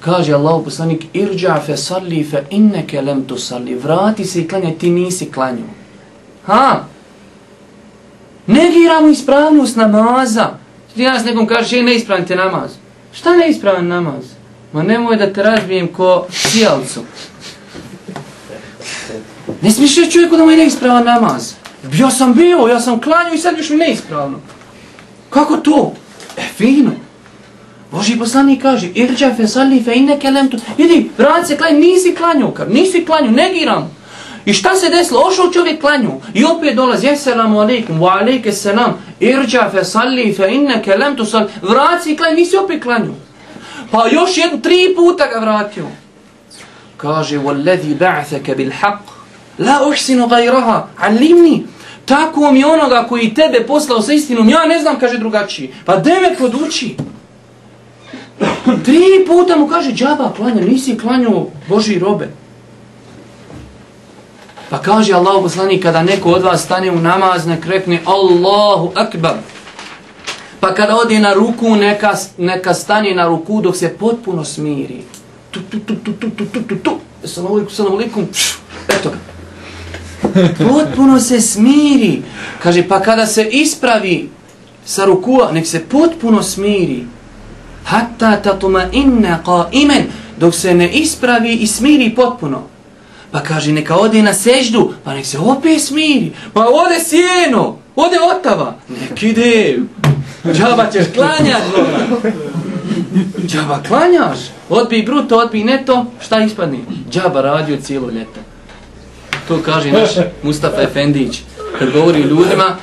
Kaže 0.00 0.32
Allahu 0.32 0.64
poslanik, 0.64 1.04
irđa 1.12 1.60
fe 1.66 1.76
salli 1.76 2.24
fe 2.24 2.42
inneke 2.50 3.00
lem 3.00 3.24
tu 3.24 3.38
salli. 3.38 3.74
Vrati 3.74 4.24
se 4.24 4.40
i 4.40 4.48
klanjaj, 4.48 4.78
ti 4.78 4.90
nisi 4.90 5.30
klanjao. 5.32 5.68
Ha? 6.46 6.84
Negiramo 8.46 9.08
ispravnost 9.08 9.76
namaza. 9.76 10.48
Ti 10.94 11.04
nas 11.04 11.24
nekom 11.24 11.46
kažeš, 11.46 11.72
je 11.72 11.82
neispravite 11.82 12.36
namaz. 12.36 12.70
Šta 13.12 13.36
neispravan 13.36 13.86
namaz? 13.86 14.24
Ma 14.72 14.82
nemoj 14.82 15.16
da 15.16 15.32
te 15.32 15.42
razbijem 15.42 15.88
ko 15.88 16.26
sjelcu. 16.30 17.00
Ne 19.62 19.70
smiješ 19.70 20.12
čovjeku 20.12 20.36
da 20.36 20.44
mu 20.44 20.50
je 20.50 20.56
neispravan 20.56 21.04
namaz. 21.04 21.59
Ja 21.93 22.09
sam 22.11 22.33
bio, 22.33 22.67
ja 22.67 22.79
sam 22.79 23.01
klanio 23.01 23.33
i 23.33 23.37
sad 23.37 23.57
još 23.57 23.69
mi 23.69 23.75
neispravno. 23.75 24.39
Kako 25.29 25.57
to? 25.57 25.93
E, 26.37 26.41
fino. 26.57 26.91
Boži 27.91 28.17
poslanik 28.19 28.61
kaže, 28.61 28.87
irđa 28.87 29.33
fe 29.37 29.47
salli 29.47 29.83
fe 29.83 29.93
inne 29.95 30.19
kelemtu. 30.19 30.57
Idi, 30.77 31.09
vrati 31.17 31.47
se 31.47 31.57
klanj, 31.57 31.75
nisi 31.75 32.15
klanio, 32.15 32.51
kar, 32.51 32.71
nisi 32.71 33.05
klanio, 33.05 33.31
negiram. 33.31 33.95
I 34.45 34.53
šta 34.53 34.75
se 34.75 34.89
desilo? 34.89 35.21
Ošao 35.27 35.51
čovjek 35.51 35.81
klanju. 35.81 36.11
I 36.33 36.43
opet 36.43 36.75
dolazi, 36.75 37.07
jeselamu 37.07 37.59
alaikum, 37.59 37.99
wa 37.99 38.19
alaike 38.19 38.51
selam, 38.51 38.93
irđa 39.19 39.69
fe 39.71 39.83
salli 39.83 40.33
fe 40.33 40.49
inne 40.51 40.83
kelemtu 40.83 41.25
salli. 41.25 41.47
Vrati 41.61 42.09
se 42.09 42.15
klanj, 42.15 42.35
nisi 42.35 42.57
opet 42.57 42.83
klanju. 42.83 43.13
Pa 43.91 44.07
još 44.11 44.37
jednu, 44.37 44.61
tri 44.61 44.95
puta 44.95 45.27
ga 45.27 45.39
vratio. 45.39 45.85
Kaže, 46.97 47.37
والذي 47.37 47.93
بعثك 47.99 48.51
بالحق 48.51 49.08
la 49.60 49.86
uhsinu 49.88 50.26
gajraha, 50.26 50.86
alimni. 50.98 51.66
Tako 52.04 52.52
mi 52.52 52.64
onoga 52.64 53.06
koji 53.08 53.34
tebe 53.34 53.66
poslao 53.66 54.02
sa 54.02 54.12
istinom, 54.12 54.48
ja 54.48 54.66
ne 54.66 54.78
znam, 54.78 54.98
kaže 54.98 55.18
drugačiji. 55.18 55.74
Pa 55.84 55.96
de 55.96 56.10
me 56.10 56.36
poduči. 56.38 56.96
Tri 58.84 59.24
puta 59.26 59.56
mu 59.56 59.68
kaže, 59.68 59.92
džaba 59.92 60.32
klanja, 60.36 60.60
nisi 60.60 60.98
klanjao 60.98 61.46
Boži 61.68 61.98
robe. 61.98 62.28
Pa 64.70 64.78
kaže 64.78 65.12
Allah 65.14 65.42
poslani, 65.42 65.80
kada 65.80 66.02
neko 66.02 66.30
od 66.30 66.42
vas 66.42 66.64
stane 66.64 66.90
u 66.90 66.98
namaz, 66.98 67.46
nek 67.46 67.66
rekne 67.66 68.00
Allahu 68.04 68.92
akbar. 68.94 69.34
Pa 70.60 70.74
kada 70.74 70.96
ode 70.96 71.18
na 71.18 71.34
ruku, 71.34 71.76
neka, 71.76 72.14
neka 72.38 72.74
stane 72.74 73.14
na 73.14 73.26
ruku 73.26 73.60
dok 73.60 73.76
se 73.76 73.96
potpuno 73.98 74.44
smiri. 74.44 75.02
Tu, 75.50 75.60
tu, 75.62 75.80
tu, 75.80 75.94
tu, 75.96 76.12
tu, 76.12 76.30
tu, 76.30 76.44
tu, 76.46 76.62
tu, 76.62 76.76
tu. 76.76 76.98
Assalamu 77.24 77.54
alaikum, 77.54 77.72
assalamu 77.72 77.96
alaikum. 77.96 78.28
Eto 78.88 79.10
ga. 79.10 79.39
Potpuno 80.68 81.20
se 81.20 81.40
smiri. 81.40 82.22
Kaže, 82.62 82.88
pa 82.88 83.00
kada 83.00 83.26
se 83.26 83.44
ispravi 83.44 84.28
sa 84.84 85.04
rukua, 85.04 85.52
nek 85.52 85.66
se 85.66 85.84
potpuno 85.84 86.42
smiri. 86.42 87.04
Hatta 87.84 88.36
tatuma 88.36 88.84
inna 88.92 89.38
qa 89.46 89.68
imen. 89.72 90.04
Dok 90.38 90.54
se 90.54 90.74
ne 90.74 90.88
ispravi 90.88 91.52
i 91.54 91.66
smiri 91.66 92.14
potpuno. 92.14 92.62
Pa 93.30 93.40
kaže, 93.40 93.72
neka 93.72 93.96
ode 93.96 94.22
na 94.22 94.34
seždu, 94.34 94.94
pa 95.04 95.14
nek 95.14 95.26
se 95.26 95.38
opet 95.38 95.82
smiri. 95.82 96.32
Pa 96.52 96.60
ode 96.60 97.00
sjeno, 97.04 97.78
ode 97.96 98.16
otava. 98.36 98.74
Nek 98.88 99.22
ide. 99.22 99.78
Džaba 100.52 100.86
ćeš 100.92 101.04
klanjati. 101.14 101.70
Džaba 103.46 103.82
klanjaš. 103.88 104.38
Odbi 104.68 105.02
bruto, 105.02 105.36
odbi 105.38 105.64
neto. 105.64 106.06
Šta 106.20 106.40
ispadne? 106.40 106.78
Džaba 107.10 107.40
radio 107.40 107.76
cijelo 107.76 108.10
ljeto. 108.10 108.40
To 109.50 109.58
kaže 109.64 109.92
naš 109.92 110.10
Mustafa 110.42 110.82
Efendić. 110.82 111.42
Kad 111.78 111.92
govori 111.92 112.20
ljudima 112.20 112.76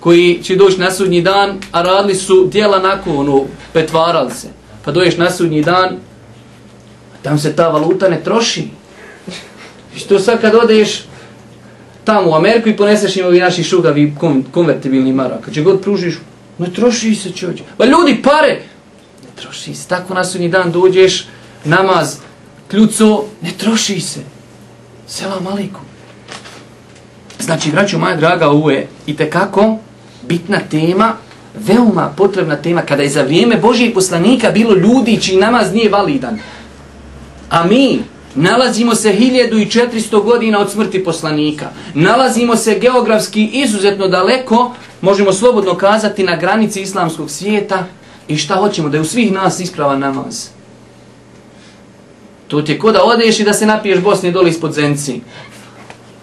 koji 0.00 0.40
će 0.42 0.56
doći 0.56 0.80
na 0.80 0.90
sudnji 0.90 1.22
dan, 1.22 1.60
a 1.72 1.82
radili 1.82 2.14
su 2.14 2.48
dijela 2.52 2.78
nakon, 2.78 3.18
ono, 3.18 3.44
petvarali 3.72 4.30
se. 4.30 4.48
Pa 4.84 4.92
doješ 4.92 5.16
na 5.16 5.30
sudnji 5.30 5.62
dan, 5.62 5.98
tam 7.22 7.38
se 7.38 7.56
ta 7.56 7.68
valuta 7.68 8.08
ne 8.08 8.20
troši. 8.24 8.68
I 9.96 9.98
što 9.98 10.18
sad 10.18 10.40
kad 10.40 10.54
odeš 10.54 11.02
tamo 12.04 12.30
u 12.30 12.34
Ameriku 12.34 12.68
i 12.68 12.76
poneseš 12.76 13.16
im 13.16 13.26
ovi 13.26 13.40
naši 13.40 13.62
šugavi 13.62 14.14
kon, 14.20 14.44
konvertibilni 14.50 15.12
marak, 15.12 15.40
kad 15.44 15.54
će 15.54 15.62
god 15.62 15.80
pružiš, 15.80 16.18
ne 16.58 16.70
troši 16.70 17.14
se 17.14 17.30
čođe. 17.30 17.62
Pa 17.76 17.84
ljudi, 17.84 18.22
pare! 18.22 18.62
Ne 19.22 19.42
troši 19.42 19.74
se. 19.74 19.88
Tako 19.88 20.14
na 20.14 20.24
sudnji 20.24 20.48
dan 20.48 20.72
dođeš, 20.72 21.26
namaz, 21.64 22.16
kljuco, 22.68 23.24
ne 23.42 23.50
troši 23.58 24.00
se. 24.00 24.20
Selam 25.06 25.46
alikum. 25.46 25.89
Znači, 27.50 27.70
braću 27.70 27.98
moja 27.98 28.16
draga, 28.16 28.48
ovo 28.48 28.70
je 28.70 28.88
i 29.06 29.16
tekako 29.16 29.76
bitna 30.28 30.58
tema, 30.70 31.12
veoma 31.54 32.12
potrebna 32.16 32.56
tema, 32.56 32.82
kada 32.82 33.02
je 33.02 33.08
za 33.08 33.22
vrijeme 33.22 33.56
Božijeg 33.56 33.94
poslanika 33.94 34.50
bilo 34.50 34.74
ljudi 34.74 35.20
čiji 35.20 35.36
namaz 35.36 35.72
nije 35.72 35.90
validan. 35.90 36.38
A 37.50 37.64
mi 37.64 38.02
nalazimo 38.34 38.94
se 38.94 39.12
1400 39.12 40.24
godina 40.24 40.58
od 40.58 40.70
smrti 40.70 41.04
poslanika. 41.04 41.68
Nalazimo 41.94 42.56
se 42.56 42.78
geografski 42.78 43.44
izuzetno 43.44 44.08
daleko, 44.08 44.74
možemo 45.00 45.32
slobodno 45.32 45.74
kazati, 45.74 46.24
na 46.24 46.36
granici 46.36 46.82
islamskog 46.82 47.30
svijeta. 47.30 47.86
I 48.28 48.36
šta 48.36 48.54
hoćemo? 48.54 48.88
Da 48.88 48.96
je 48.96 49.00
u 49.00 49.04
svih 49.04 49.32
nas 49.32 49.60
isprava 49.60 49.98
namaz. 49.98 50.48
To 52.48 52.62
ti 52.62 52.72
je 52.72 52.78
ko 52.78 52.92
da 52.92 53.04
odeš 53.04 53.40
i 53.40 53.44
da 53.44 53.52
se 53.52 53.66
napiješ 53.66 54.00
Bosni 54.00 54.32
dole 54.32 54.50
ispod 54.50 54.72
zenci 54.72 55.20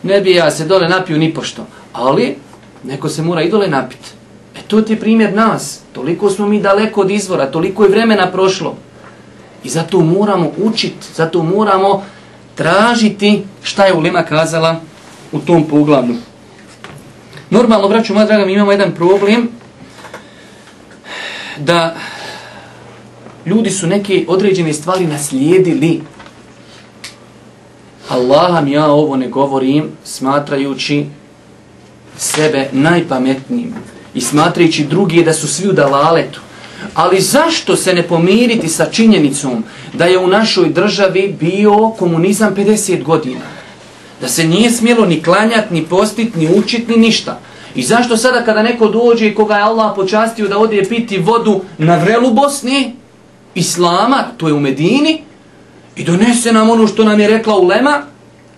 ne 0.07 0.21
bi 0.21 0.35
ja 0.35 0.51
se 0.51 0.65
dole 0.65 0.89
napio 0.89 1.17
ni 1.17 1.33
pošto. 1.33 1.65
Ali, 1.93 2.35
neko 2.83 3.09
se 3.09 3.21
mora 3.21 3.41
i 3.41 3.49
dole 3.49 3.67
napit. 3.67 3.99
E 4.55 4.59
to 4.67 4.81
ti 4.81 4.93
je 4.93 4.99
primjer 4.99 5.33
nas. 5.33 5.79
Toliko 5.91 6.29
smo 6.29 6.47
mi 6.47 6.61
daleko 6.61 7.01
od 7.01 7.11
izvora, 7.11 7.51
toliko 7.51 7.83
je 7.83 7.89
vremena 7.89 8.31
prošlo. 8.31 8.75
I 9.63 9.69
zato 9.69 9.99
moramo 9.99 10.51
učiti, 10.57 11.07
zato 11.15 11.43
moramo 11.43 12.03
tražiti 12.55 13.43
šta 13.63 13.85
je 13.85 13.93
Ulema 13.93 14.23
kazala 14.23 14.79
u 15.31 15.39
tom 15.39 15.63
poglavlju. 15.63 16.15
Normalno, 17.49 17.87
braću 17.87 18.13
moja 18.13 18.25
draga, 18.25 18.45
mi 18.45 18.53
imamo 18.53 18.71
jedan 18.71 18.91
problem 18.91 19.49
da 21.57 21.95
ljudi 23.45 23.71
su 23.71 23.87
neke 23.87 24.25
određene 24.27 24.73
stvari 24.73 25.05
naslijedili 25.05 26.01
Allaham 28.09 28.67
ja 28.67 28.85
ovo 28.85 29.15
ne 29.15 29.27
govorim 29.27 29.91
smatrajući 30.03 31.05
sebe 32.17 32.69
najpametnijim 32.71 33.73
i 34.13 34.21
smatrajući 34.21 34.83
drugi 34.83 35.23
da 35.23 35.33
su 35.33 35.47
svi 35.47 35.69
u 35.69 35.73
dalaletu. 35.73 36.41
Ali 36.93 37.21
zašto 37.21 37.75
se 37.75 37.93
ne 37.93 38.03
pomiriti 38.03 38.67
sa 38.67 38.85
činjenicom 38.85 39.63
da 39.93 40.05
je 40.05 40.17
u 40.17 40.27
našoj 40.27 40.69
državi 40.69 41.35
bio 41.39 41.89
komunizam 41.89 42.55
50 42.55 43.03
godina? 43.03 43.41
Da 44.21 44.27
se 44.27 44.43
nije 44.43 44.71
smjelo 44.71 45.05
ni 45.05 45.23
klanjati, 45.23 45.73
ni 45.73 45.85
postiti, 45.85 46.39
ni 46.39 46.49
učiti, 46.59 46.91
ni 46.91 46.97
ništa. 46.97 47.39
I 47.75 47.83
zašto 47.83 48.17
sada 48.17 48.43
kada 48.45 48.63
neko 48.63 48.87
dođe 48.87 49.27
i 49.27 49.35
koga 49.35 49.55
je 49.55 49.61
Allah 49.61 49.91
počastio 49.95 50.47
da 50.47 50.57
odje 50.57 50.89
piti 50.89 51.17
vodu 51.17 51.61
na 51.77 51.97
vrelu 51.97 52.31
Bosni, 52.31 52.95
Islama, 53.55 54.23
to 54.37 54.47
je 54.47 54.53
u 54.53 54.59
Medini, 54.59 55.21
i 55.97 56.03
donese 56.03 56.51
nam 56.51 56.69
ono 56.69 56.87
što 56.87 57.03
nam 57.03 57.19
je 57.19 57.27
rekla 57.27 57.55
Ulema, 57.55 58.01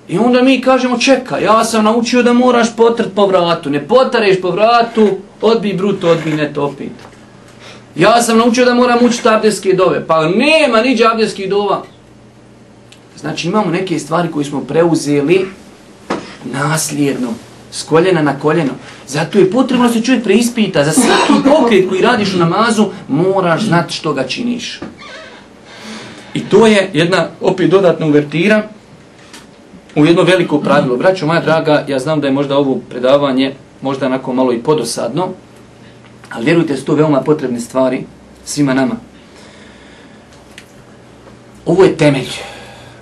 i 0.08 0.18
onda 0.18 0.42
mi 0.42 0.62
kažemo 0.62 0.98
čeka, 0.98 1.40
ja 1.40 1.64
sam 1.64 1.84
naučio 1.84 2.24
da 2.24 2.34
moraš 2.34 2.76
potrt 2.76 3.10
po 3.16 3.26
vratu, 3.28 3.70
ne 3.70 3.88
potareš 3.88 4.42
po 4.42 4.52
vratu, 4.52 5.10
odbi 5.42 5.74
bruto, 5.74 6.10
odbi 6.10 6.34
ne 6.34 6.54
topit. 6.54 6.92
Ja 7.96 8.22
sam 8.22 8.38
naučio 8.38 8.66
da 8.66 8.74
moram 8.74 9.06
učiti 9.06 9.30
abdeske 9.30 9.74
dove, 9.74 10.08
pa 10.08 10.30
nema 10.30 10.82
niđe 10.82 11.06
abdeskih 11.06 11.50
dova. 11.50 11.84
Znači 13.18 13.48
imamo 13.48 13.72
neke 13.72 14.00
stvari 14.00 14.32
koje 14.32 14.46
smo 14.46 14.62
preuzeli 14.62 15.48
nasljedno, 16.46 17.28
s 17.72 17.84
koljena 17.84 18.22
na 18.22 18.40
koljeno. 18.40 18.72
Zato 19.08 19.40
je 19.40 19.52
potrebno 19.52 19.88
da 19.88 19.94
se 19.94 20.02
čovjek 20.02 20.24
preispita. 20.24 20.84
Za 20.84 20.92
svaki 20.92 21.44
pokret 21.50 21.90
koji 21.90 22.02
radiš 22.02 22.34
u 22.34 22.38
namazu, 22.38 22.86
moraš 23.08 23.62
znati 23.62 23.94
što 23.94 24.14
ga 24.14 24.28
činiš. 24.28 24.80
I 26.40 26.44
to 26.50 26.68
je 26.68 26.90
jedna 26.94 27.28
opet 27.42 27.70
dodatna 27.70 28.06
uvertira 28.06 28.64
u 29.96 30.06
jedno 30.06 30.24
veliko 30.24 30.60
pravilo. 30.60 30.98
Braćo 30.98 31.28
moja 31.28 31.42
draga, 31.42 31.86
ja 31.88 32.00
znam 32.00 32.22
da 32.22 32.28
je 32.28 32.34
možda 32.34 32.58
ovo 32.58 32.78
predavanje 32.90 33.54
možda 33.82 34.06
onako 34.06 34.34
malo 34.34 34.54
i 34.54 34.64
podosadno, 34.64 35.28
ali 36.30 36.46
vjerujte 36.46 36.78
su 36.78 36.86
to 36.86 36.96
veoma 36.96 37.22
potrebne 37.22 37.60
stvari 37.60 38.04
svima 38.46 38.74
nama. 38.74 38.96
Ovo 41.66 41.84
je 41.84 41.98
temelj. 41.98 42.30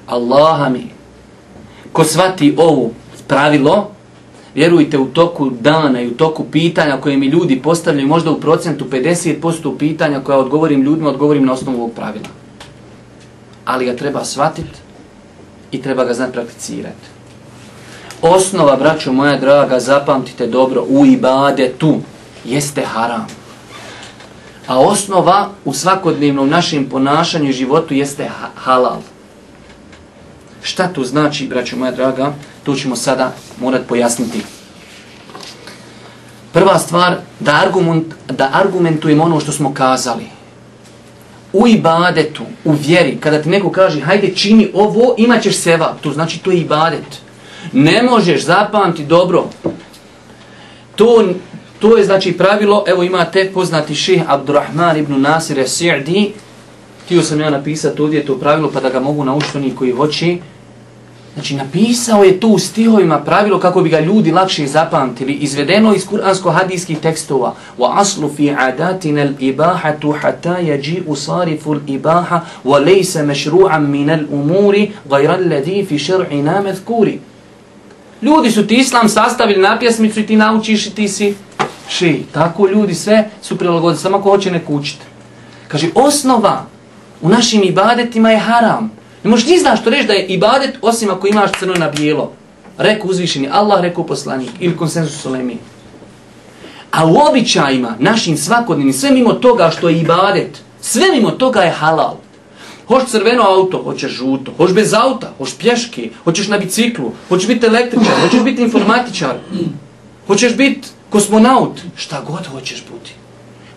Allaha 0.08 0.70
mi. 0.70 0.90
Ko 1.92 2.04
svati 2.04 2.56
ovo 2.58 2.92
pravilo, 3.28 3.92
vjerujte 4.56 4.98
u 4.98 5.06
toku 5.06 5.50
dana 5.50 6.02
i 6.02 6.08
u 6.08 6.18
toku 6.18 6.46
pitanja 6.52 6.98
koje 6.98 7.18
mi 7.18 7.26
ljudi 7.26 7.62
postavljaju, 7.62 8.08
možda 8.08 8.32
u 8.32 8.40
procentu 8.40 8.86
50% 8.86 9.78
pitanja 9.78 10.20
koja 10.20 10.38
odgovorim 10.38 10.82
ljudima, 10.82 11.10
odgovorim 11.10 11.46
na 11.46 11.54
osnovu 11.54 11.78
ovog 11.78 11.92
pravila. 11.96 12.37
Ali 13.68 13.86
ga 13.86 13.96
treba 13.96 14.26
shvatiti 14.26 14.80
i 15.72 15.82
treba 15.82 16.06
ga 16.06 16.14
znati 16.14 16.34
prakticirati. 16.34 17.08
Osnova, 18.22 18.76
braćo 18.76 19.14
moja 19.14 19.38
draga, 19.38 19.80
zapamtite 19.80 20.48
dobro, 20.48 20.86
u 20.90 21.06
ibadetu 21.06 22.00
jeste 22.46 22.86
haram. 22.86 23.28
A 24.68 24.80
osnova 24.80 25.50
u 25.66 25.74
svakodnevnom 25.74 26.50
našem 26.50 26.90
ponašanju 26.90 27.50
i 27.50 27.54
životu 27.54 27.94
jeste 27.94 28.30
halal. 28.56 29.02
Šta 30.62 30.88
to 30.88 31.04
znači, 31.04 31.48
braćo 31.48 31.78
moja 31.78 31.92
draga? 31.92 32.34
To 32.64 32.76
ćemo 32.76 32.96
sada 32.96 33.34
morat 33.60 33.82
pojasniti. 33.88 34.42
Prva 36.54 36.80
stvar, 36.80 37.18
da, 37.40 37.52
argument, 37.52 38.14
da 38.28 38.50
argumentujemo 38.54 39.24
ono 39.24 39.40
što 39.40 39.52
smo 39.52 39.74
kazali. 39.74 40.37
U 41.54 41.68
ibadetu, 41.68 42.44
u 42.66 42.72
vjeri, 42.72 43.18
kada 43.20 43.42
ti 43.42 43.50
neko 43.50 43.72
kaže, 43.72 44.02
hajde 44.02 44.36
čini 44.36 44.72
ovo, 44.74 45.16
imat 45.18 45.42
ćeš 45.44 45.56
seva. 45.56 45.96
To 46.02 46.12
znači, 46.12 46.40
to 46.40 46.52
je 46.52 46.58
ibadet. 46.58 47.22
Ne 47.74 48.04
možeš 48.04 48.44
zapamti 48.44 49.06
dobro. 49.06 49.50
To, 50.96 51.24
to 51.80 51.98
je 51.98 52.06
znači 52.06 52.38
pravilo, 52.38 52.84
evo 52.88 53.04
imate 53.04 53.52
poznati 53.54 53.96
ših 53.96 54.22
Abdurrahman 54.28 54.98
ibn 54.98 55.22
Nasir 55.22 55.70
Sirdi, 55.70 56.32
htio 57.06 57.22
sam 57.22 57.42
ja 57.42 57.50
napisati 57.50 58.02
ovdje 58.02 58.26
to 58.26 58.38
pravilo 58.40 58.72
pa 58.74 58.80
da 58.80 58.90
ga 58.90 59.00
mogu 59.00 59.26
naučiti 59.26 59.58
oni 59.58 59.76
koji 59.76 59.92
hoće. 59.92 60.38
Znači, 61.38 61.56
napisao 61.56 62.24
je 62.24 62.40
tu 62.40 62.48
u 62.48 62.60
stihovima 62.60 63.20
pravilo 63.20 63.60
kako 63.60 63.82
bi 63.82 63.90
ga 63.90 64.00
ljudi 64.00 64.32
lakše 64.32 64.68
zapamtili, 64.68 65.34
izvedeno 65.34 65.94
iz 65.94 66.06
kuransko-hadijskih 66.08 67.00
tekstova. 67.00 67.56
Wa 67.78 67.92
aslu 67.96 68.30
fi 68.36 68.52
adatina 68.58 69.22
al-ibahatu 69.22 70.16
hatta 70.22 70.58
yaji 70.58 71.04
usarifu 71.08 71.74
al-ibaha 71.74 72.42
wa 72.66 72.86
laysa 72.86 73.26
mashru'an 73.26 73.88
min 73.88 74.10
al-umuri 74.10 74.92
ghayra 75.10 75.34
alladhi 75.34 75.86
fi 75.86 76.00
shar'ina 76.00 76.64
madhkuri. 76.64 77.20
Ljudi 78.22 78.52
su 78.52 78.68
ti 78.68 78.76
islam 78.76 79.10
sastavili 79.10 79.62
na 79.62 79.80
pjesmicu 79.80 80.20
i 80.20 80.26
ti 80.26 80.36
naučiš 80.36 80.88
i 80.88 80.96
ti 80.96 81.08
si 81.08 81.36
ši. 81.90 82.24
Tako 82.32 82.68
ljudi 82.68 82.94
sve 82.94 83.30
su 83.42 83.58
prilagodili, 83.58 84.02
samo 84.02 84.22
ko 84.22 84.30
hoće 84.30 84.52
ne 84.52 84.66
kućiti. 84.66 85.06
Kaže, 85.68 85.90
osnova 85.96 86.66
u 87.22 87.30
našim 87.30 87.64
ibadetima 87.64 88.32
je 88.32 88.38
haram. 88.38 88.97
Ne 89.24 89.30
možeš 89.30 89.48
ni 89.48 89.60
znaš 89.60 89.82
što 89.82 89.90
reći 89.90 90.08
da 90.08 90.14
je 90.14 90.26
ibadet 90.26 90.76
osim 90.82 91.10
ako 91.10 91.28
imaš 91.28 91.52
crno 91.60 91.74
na 91.74 91.90
bijelo. 91.90 92.32
Reku 92.78 93.08
uzvišeni 93.08 93.50
Allah, 93.52 93.82
reku 93.82 94.08
poslanik 94.08 94.50
ili 94.60 94.78
konsensus 94.78 95.22
Solemi. 95.22 95.58
A 96.92 97.06
u 97.06 97.16
običajima, 97.30 97.96
našim 98.00 98.38
svakodnevnim, 98.38 98.94
sve 98.94 99.12
mimo 99.12 99.34
toga 99.34 99.72
što 99.78 99.90
je 99.90 100.00
ibadet, 100.00 100.62
sve 100.82 101.06
mimo 101.12 101.32
toga 101.32 101.62
je 101.62 101.72
halal. 101.72 102.16
Hoš 102.88 103.04
crveno 103.06 103.44
auto, 103.44 103.82
hoćeš 103.84 104.12
žuto. 104.12 104.54
Hoš 104.58 104.74
bez 104.74 104.94
auta, 104.94 105.34
hoš 105.38 105.58
pješke, 105.58 106.10
hoćeš 106.24 106.48
na 106.48 106.58
biciklu, 106.58 107.12
hoćeš 107.30 107.48
biti 107.48 107.66
električar, 107.66 108.22
hoćeš 108.22 108.44
biti 108.44 108.62
informatičar, 108.62 109.36
hoćeš 110.28 110.56
biti 110.56 110.88
kosmonaut, 111.10 111.80
šta 111.96 112.22
god 112.28 112.48
hoćeš 112.48 112.84
biti. 112.84 113.14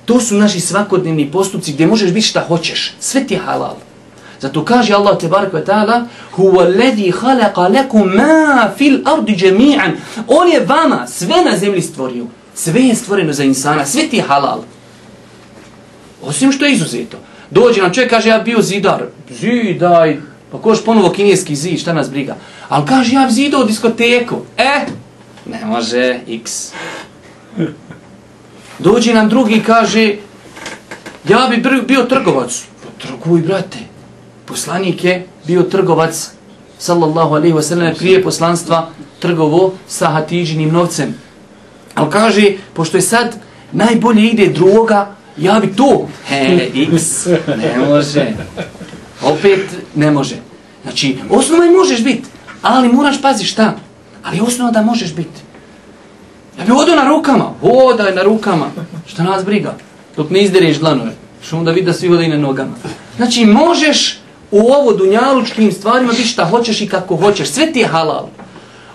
To 0.04 0.20
su 0.20 0.34
naši 0.34 0.60
svakodnevni 0.60 1.30
postupci 1.30 1.72
gdje 1.72 1.86
možeš 1.86 2.10
biti 2.10 2.26
šta 2.26 2.44
hoćeš. 2.48 2.94
Sve 3.00 3.26
ti 3.26 3.34
je 3.34 3.40
halal. 3.40 3.76
Zato 4.40 4.64
kaže 4.64 4.94
Allah 4.94 5.18
tebarek 5.18 5.52
ve 5.52 5.64
taala 5.64 6.06
huwa 6.36 6.64
alladhi 6.64 7.12
khalaqa 7.12 7.68
lakum 7.68 8.14
ma 8.16 8.70
fil 8.76 9.00
ardi 9.04 9.36
jami'an. 9.36 9.96
On 10.28 10.48
je 10.48 10.60
vama 10.60 11.06
sve 11.06 11.44
na 11.44 11.56
zemlji 11.56 11.82
stvorio. 11.82 12.26
Sve 12.54 12.80
je 12.80 12.94
stvoreno 12.94 13.32
za 13.32 13.44
insana, 13.44 13.86
sve 13.86 14.08
ti 14.08 14.16
je 14.16 14.22
halal. 14.22 14.62
Osim 16.22 16.52
što 16.52 16.64
je 16.64 16.72
izuzeto. 16.72 17.16
Dođe 17.50 17.82
nam 17.82 17.92
čovjek, 17.92 18.10
kaže, 18.10 18.28
ja 18.28 18.38
bio 18.38 18.62
zidar. 18.62 19.02
Zidaj. 19.30 20.18
Pa 20.52 20.58
koš 20.58 20.84
ponovo 20.84 21.10
kineski 21.10 21.56
zid, 21.56 21.80
šta 21.80 21.92
nas 21.92 22.10
briga? 22.10 22.36
Ali 22.68 22.86
kaže, 22.86 23.14
ja 23.14 23.30
zidao 23.30 23.64
diskoteku. 23.64 24.36
E, 24.56 24.86
ne 25.46 25.64
može, 25.66 26.20
x. 26.28 26.72
Dođe 28.78 29.14
nam 29.14 29.28
drugi, 29.28 29.62
kaže, 29.66 30.16
ja 31.28 31.48
bi 31.50 31.82
bio 31.86 32.02
trgovac. 32.02 32.64
Pa 32.82 33.06
trguj, 33.06 33.40
brate 33.40 33.89
poslanik 34.50 35.04
je 35.04 35.26
bio 35.46 35.62
trgovac 35.62 36.30
sallallahu 36.78 37.34
alaihi 37.34 37.54
wa 37.54 37.62
sallam 37.62 37.94
prije 37.94 38.22
poslanstva 38.22 38.88
trgovo 39.18 39.72
sa 39.88 40.08
hatiđinim 40.08 40.72
novcem. 40.72 41.14
Ali 41.94 42.10
kaže, 42.10 42.52
pošto 42.74 42.96
je 42.96 43.02
sad 43.02 43.36
najbolje 43.72 44.30
ide 44.30 44.46
druga, 44.48 45.14
ja 45.36 45.60
bi 45.60 45.72
to. 45.76 46.08
He, 46.26 46.70
x, 46.74 47.26
ne 47.56 47.78
može. 47.88 48.32
Opet 49.22 49.66
ne 49.94 50.10
može. 50.10 50.36
Znači, 50.82 51.16
osnova 51.30 51.64
je 51.64 51.70
možeš 51.70 52.04
biti, 52.04 52.28
ali 52.62 52.88
moraš 52.88 53.22
pazi 53.22 53.44
šta. 53.44 53.76
Ali 54.22 54.40
osnova 54.40 54.70
da 54.70 54.82
možeš 54.82 55.14
biti. 55.14 55.40
Ja 56.58 56.64
bi 56.64 56.72
odo 56.72 56.96
na 56.96 57.08
rukama, 57.08 57.54
hodaj 57.60 58.14
na 58.14 58.22
rukama. 58.22 58.66
Šta 59.06 59.22
nas 59.22 59.44
briga? 59.44 59.74
Dok 60.16 60.30
ne 60.30 60.42
izdereš 60.42 60.78
dlanove. 60.78 61.12
Što 61.42 61.58
onda 61.58 61.70
vidi 61.70 61.86
da 61.86 61.92
svi 61.92 62.08
hodaj 62.08 62.28
na 62.28 62.36
nogama. 62.36 62.72
Znači, 63.16 63.44
možeš 63.44 64.19
u 64.50 64.72
ovo 64.72 64.92
dunjalučkim 64.92 65.72
stvarima 65.72 66.12
biti 66.12 66.24
šta 66.24 66.44
hoćeš 66.44 66.80
i 66.80 66.88
kako 66.88 67.16
hoćeš. 67.16 67.48
Sve 67.48 67.72
ti 67.72 67.78
je 67.78 67.86
halal. 67.86 68.26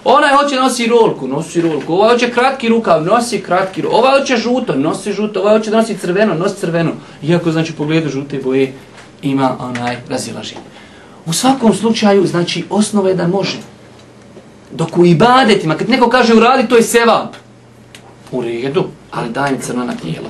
Ona 0.04 0.28
hoće 0.38 0.56
nosi 0.56 0.88
rolku, 0.88 1.28
nosi 1.28 1.62
rolku. 1.62 1.94
Ova 1.94 2.10
hoće 2.10 2.32
kratki 2.32 2.70
rukav, 2.70 3.06
nosi 3.06 3.42
kratki 3.42 3.82
rukav. 3.82 4.00
Ova 4.00 4.20
hoće 4.20 4.38
žuto, 4.38 4.76
nosi 4.76 5.14
žuto. 5.14 5.42
Ova 5.42 5.58
hoće 5.58 5.72
nosi 5.72 5.98
crveno, 5.98 6.34
nosi 6.34 6.56
crveno. 6.56 6.92
Iako, 7.24 7.52
znači, 7.52 7.74
pogledu 7.74 8.10
žute 8.10 8.40
boje 8.44 8.74
ima 9.22 9.56
onaj 9.60 9.98
razilaženje. 10.10 10.62
U 11.26 11.34
svakom 11.34 11.74
slučaju, 11.74 12.28
znači, 12.28 12.66
osnova 12.70 13.10
je 13.10 13.16
da 13.16 13.28
može. 13.28 13.58
Dok 14.72 14.98
u 14.98 15.06
ibadetima, 15.06 15.78
kad 15.78 15.90
neko 15.90 16.10
kaže 16.10 16.34
uradi, 16.34 16.68
to 16.68 16.76
je 16.76 16.84
sevap. 16.84 17.36
U 18.32 18.42
redu, 18.42 18.84
ali 19.12 19.30
daj 19.30 19.52
mi 19.52 19.62
crno 19.62 19.86
na 19.86 19.94
tijelo. 19.96 20.28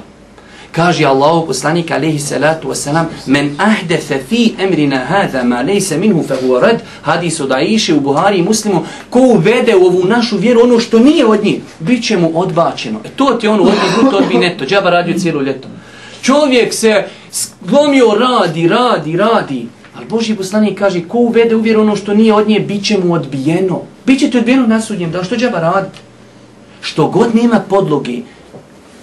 Kaže 0.75 1.05
Allahu 1.05 1.47
poslanik 1.47 1.91
alejhi 1.91 2.19
salatu 2.19 2.69
vesselam 2.69 3.07
men 3.25 3.55
ahdatha 3.57 4.17
fi 4.29 4.55
amrina 4.59 4.97
hadha 5.05 5.43
ma 5.43 5.63
laysa 5.63 5.97
minhu 5.97 6.23
fa 6.27 6.35
huwa 6.35 6.61
rad. 6.61 6.81
Hadis 7.01 7.39
od 7.39 7.51
Aisha 7.51 7.95
u 7.95 7.99
Buhari 7.99 8.37
i 8.37 8.43
Muslimu 8.43 8.83
ko 9.09 9.19
uvede 9.19 9.75
u 9.75 9.85
ovu 9.85 10.03
našu 10.03 10.37
vjeru 10.37 10.61
ono 10.63 10.79
što 10.79 10.99
nije 10.99 11.25
od 11.25 11.43
nje, 11.43 11.59
biće 11.79 12.17
mu 12.17 12.31
odbačeno. 12.39 12.99
E 13.05 13.09
to 13.15 13.25
ti 13.25 13.47
ono 13.47 13.63
od 13.63 13.69
njih 13.69 14.11
to 14.11 14.17
odbi 14.17 14.35
neto. 14.35 14.65
Džaba 14.65 14.89
radio 14.89 15.19
cijelo 15.19 15.41
ljeto. 15.41 15.67
Čovjek 16.21 16.73
se 16.73 17.03
slomio 17.31 18.05
radi 18.19 18.67
radi 18.67 19.17
radi. 19.17 19.67
Ali 19.95 20.05
Božji 20.05 20.35
poslanik 20.35 20.79
kaže 20.79 21.01
ko 21.07 21.17
uvede 21.17 21.55
u 21.55 21.61
vjeru 21.61 21.81
ono 21.81 21.95
što 21.95 22.13
nije 22.13 22.33
od 22.33 22.47
nje 22.47 22.59
biće 22.59 22.97
mu 22.97 23.13
odbijeno. 23.13 23.81
Biće 24.05 24.29
ti 24.29 24.37
odbijeno 24.37 24.67
na 24.67 24.81
sudnjem 24.81 25.11
da 25.11 25.23
što 25.23 25.35
džaba 25.35 25.59
radi? 25.59 25.97
Što 26.81 27.07
god 27.07 27.35
nema 27.35 27.59
podlogi, 27.69 28.23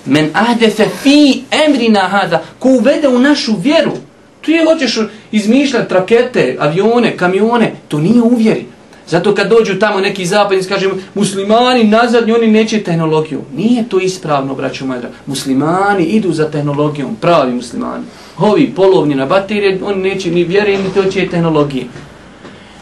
Men 0.06 0.30
ahdefe 0.32 0.86
fi 1.02 1.42
emrina 1.66 2.00
hada, 2.00 2.42
ko 2.58 2.68
uvede 2.68 3.08
u 3.08 3.18
našu 3.18 3.56
vjeru. 3.56 3.92
Tu 4.40 4.50
je 4.50 4.64
hoćeš 4.64 4.98
izmišljati 5.32 5.94
rakete, 5.94 6.56
avione, 6.60 7.16
kamione, 7.16 7.72
to 7.88 7.98
nije 7.98 8.22
uvjeri. 8.22 8.66
Zato 9.08 9.34
kad 9.34 9.48
dođu 9.48 9.78
tamo 9.78 10.00
neki 10.00 10.26
zapadnici, 10.26 10.68
kažemo, 10.68 10.94
muslimani 11.14 11.84
nazadnji, 11.84 12.32
oni 12.32 12.46
neće 12.46 12.82
tehnologiju. 12.82 13.40
Nije 13.56 13.88
to 13.88 14.00
ispravno, 14.00 14.54
braću 14.54 14.86
moja 14.86 15.00
Muslimani 15.26 16.04
idu 16.04 16.32
za 16.32 16.50
tehnologijom, 16.50 17.16
pravi 17.20 17.52
muslimani. 17.52 18.04
Ovi 18.38 18.72
polovni 18.76 19.14
na 19.14 19.26
baterije, 19.26 19.78
oni 19.84 20.02
neće 20.02 20.30
ni 20.30 20.44
vjere, 20.44 20.78
ni 20.78 20.94
to 20.94 21.04
će 21.04 21.28
tehnologije. 21.28 21.84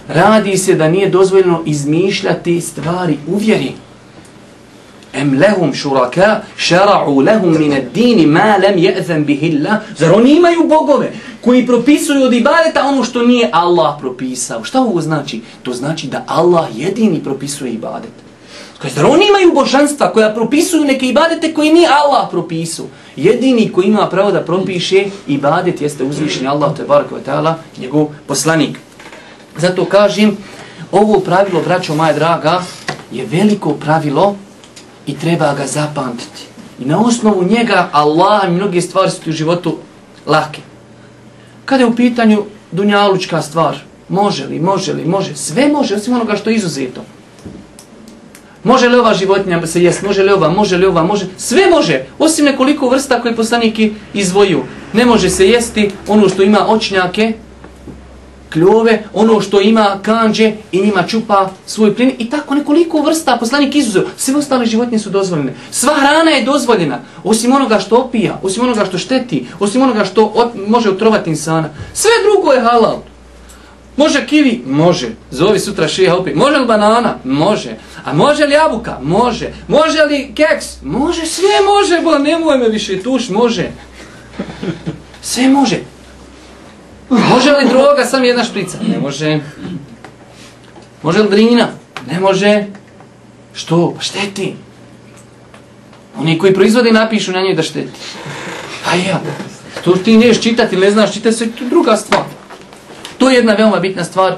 Radi 0.08 0.56
se 0.56 0.74
da 0.74 0.88
nije 0.88 1.08
dozvoljeno 1.08 1.62
izmišljati 1.66 2.60
stvari 2.60 3.16
u 3.26 3.36
vjeri. 3.36 3.72
Em 5.12 5.38
lehum 5.38 5.74
šuraka 5.74 6.42
šara'u 6.56 7.20
lehum 7.20 7.58
mine 7.58 7.80
dini 7.94 8.26
ma 8.26 8.56
lem 8.62 8.78
je'zem 8.78 9.24
bihilla. 9.24 9.80
Zar 9.98 10.12
oni 10.12 10.36
imaju 10.36 10.66
bogove 10.68 11.12
koji 11.40 11.66
propisuju 11.66 12.22
od 12.22 12.32
ibadeta 12.32 12.86
ono 12.86 13.04
što 13.04 13.22
nije 13.22 13.48
Allah 13.52 13.96
propisao? 14.00 14.64
Šta 14.64 14.80
ovo 14.80 15.00
znači? 15.00 15.40
To 15.62 15.72
znači 15.72 16.06
da 16.06 16.24
Allah 16.26 16.66
jedini 16.74 17.20
propisuje 17.24 17.72
ibadet. 17.72 18.10
Zar 18.94 19.06
oni 19.06 19.26
imaju 19.28 19.54
božanstva 19.54 20.12
koja 20.12 20.34
propisuju 20.34 20.84
neke 20.84 21.06
ibadete 21.06 21.54
koji 21.54 21.72
nije 21.72 21.88
Allah 21.88 22.28
propisao? 22.30 22.86
Jedini 23.16 23.72
koji 23.72 23.86
ima 23.86 24.08
pravo 24.08 24.32
da 24.32 24.40
propiše 24.40 25.04
ibadet 25.26 25.80
jeste 25.80 26.04
uzvišeni 26.04 26.48
Allah, 26.48 26.76
te 26.76 26.84
barak 26.84 27.06
ta'ala, 27.26 27.54
njegov 27.78 28.06
poslanik. 28.26 28.78
Zato 29.56 29.84
kažem, 29.84 30.36
ovo 30.92 31.20
pravilo, 31.20 31.62
braćo 31.62 31.94
moja 31.94 32.12
draga, 32.12 32.62
je 33.12 33.26
veliko 33.26 33.72
pravilo 33.72 34.36
i 35.06 35.18
treba 35.18 35.54
ga 35.54 35.66
zapamtiti. 35.66 36.42
I 36.80 36.84
na 36.84 37.00
osnovu 37.00 37.44
njega 37.44 37.88
Allah 37.92 38.44
i 38.48 38.52
mnoge 38.52 38.80
stvari 38.80 39.10
su 39.10 39.30
u 39.30 39.32
životu 39.32 39.76
lake. 40.26 40.60
Kada 41.64 41.82
je 41.82 41.88
u 41.88 41.96
pitanju 41.96 42.44
dunjalučka 42.72 43.42
stvar, 43.42 43.76
može 44.08 44.46
li, 44.46 44.60
može 44.60 44.92
li, 44.92 45.04
može, 45.04 45.36
sve 45.36 45.68
može, 45.68 45.94
osim 45.94 46.14
onoga 46.14 46.36
što 46.36 46.50
je 46.50 46.56
izuzeto. 46.56 47.00
Može 48.64 48.88
li 48.88 48.98
ova 48.98 49.14
životinja 49.14 49.66
se 49.66 49.82
jest, 49.82 50.02
može 50.02 50.22
li 50.22 50.32
ova, 50.32 50.50
može 50.50 50.76
li 50.76 50.86
ova, 50.86 51.02
može, 51.02 51.26
sve 51.36 51.70
može, 51.70 52.04
osim 52.18 52.44
nekoliko 52.44 52.88
vrsta 52.88 53.22
koje 53.22 53.36
poslaniki 53.36 53.92
izvoju. 54.14 54.62
Ne 54.92 55.06
može 55.06 55.30
se 55.30 55.48
jesti 55.48 55.90
ono 56.08 56.28
što 56.28 56.42
ima 56.42 56.66
očnjake, 56.68 57.32
kljove, 58.52 59.02
ono 59.14 59.40
što 59.40 59.60
ima 59.60 59.98
kanđe 60.02 60.52
i 60.72 60.82
njima 60.82 61.02
čupa 61.02 61.50
svoj 61.66 61.94
plin 61.94 62.12
i 62.18 62.30
tako 62.30 62.54
nekoliko 62.54 63.02
vrsta 63.02 63.36
poslanik 63.36 63.74
izuzeo. 63.74 64.04
Sve 64.16 64.36
ostale 64.36 64.66
životinje 64.66 64.98
su 64.98 65.10
dozvoljene. 65.10 65.54
Sva 65.70 65.94
hrana 65.94 66.30
je 66.30 66.44
dozvoljena, 66.44 66.98
osim 67.24 67.52
onoga 67.52 67.78
što 67.78 67.96
opija, 67.96 68.40
osim 68.42 68.62
onoga 68.62 68.84
što 68.84 68.98
šteti, 68.98 69.46
osim 69.58 69.82
onoga 69.82 70.04
što 70.04 70.24
ot, 70.24 70.50
može 70.68 70.90
otrovati 70.90 71.30
insana. 71.30 71.68
Sve 71.94 72.10
drugo 72.24 72.52
je 72.52 72.60
halal. 72.60 72.98
Može 73.96 74.26
kivi? 74.26 74.62
Može. 74.66 75.08
Zovi 75.30 75.58
sutra 75.58 75.88
šeha 75.88 76.16
opet. 76.16 76.36
Može 76.36 76.56
li 76.56 76.66
banana? 76.66 77.14
Može. 77.24 77.70
A 78.04 78.12
može 78.12 78.46
li 78.46 78.54
jabuka? 78.54 78.98
Može. 79.02 79.52
Može 79.68 80.02
li 80.02 80.32
keks? 80.34 80.82
Može. 80.82 81.26
Sve 81.26 81.48
može, 81.66 82.00
bo 82.02 82.18
nemoj 82.18 82.58
me 82.58 82.68
više 82.68 83.02
tuš. 83.02 83.28
Može. 83.28 83.70
Sve 85.22 85.48
može. 85.48 85.76
Može 87.10 87.52
li 87.52 87.68
droga 87.68 88.04
sam 88.04 88.24
jedna 88.24 88.44
šprica? 88.44 88.78
Ne 88.88 88.98
može. 88.98 89.40
Može 91.02 91.22
li 91.22 91.30
drina? 91.30 91.68
Ne 92.10 92.20
može. 92.20 92.64
Što? 93.54 93.94
Pa 93.96 94.02
šteti. 94.02 94.54
Oni 96.18 96.38
koji 96.38 96.54
proizvode 96.54 96.92
napišu 96.92 97.32
na 97.32 97.40
njoj 97.40 97.54
da 97.54 97.62
šteti. 97.62 98.00
Pa 98.84 98.94
ja. 98.94 99.20
To 99.84 99.92
ti 99.92 100.16
neš 100.16 100.40
čitati, 100.40 100.76
ne 100.76 100.90
znaš 100.90 101.12
čitati, 101.12 101.36
sve 101.36 101.46
to 101.46 101.64
druga 101.64 101.96
stvar. 101.96 102.24
To 103.18 103.30
je 103.30 103.36
jedna 103.36 103.52
veoma 103.52 103.76
bitna 103.76 104.04
stvar 104.04 104.34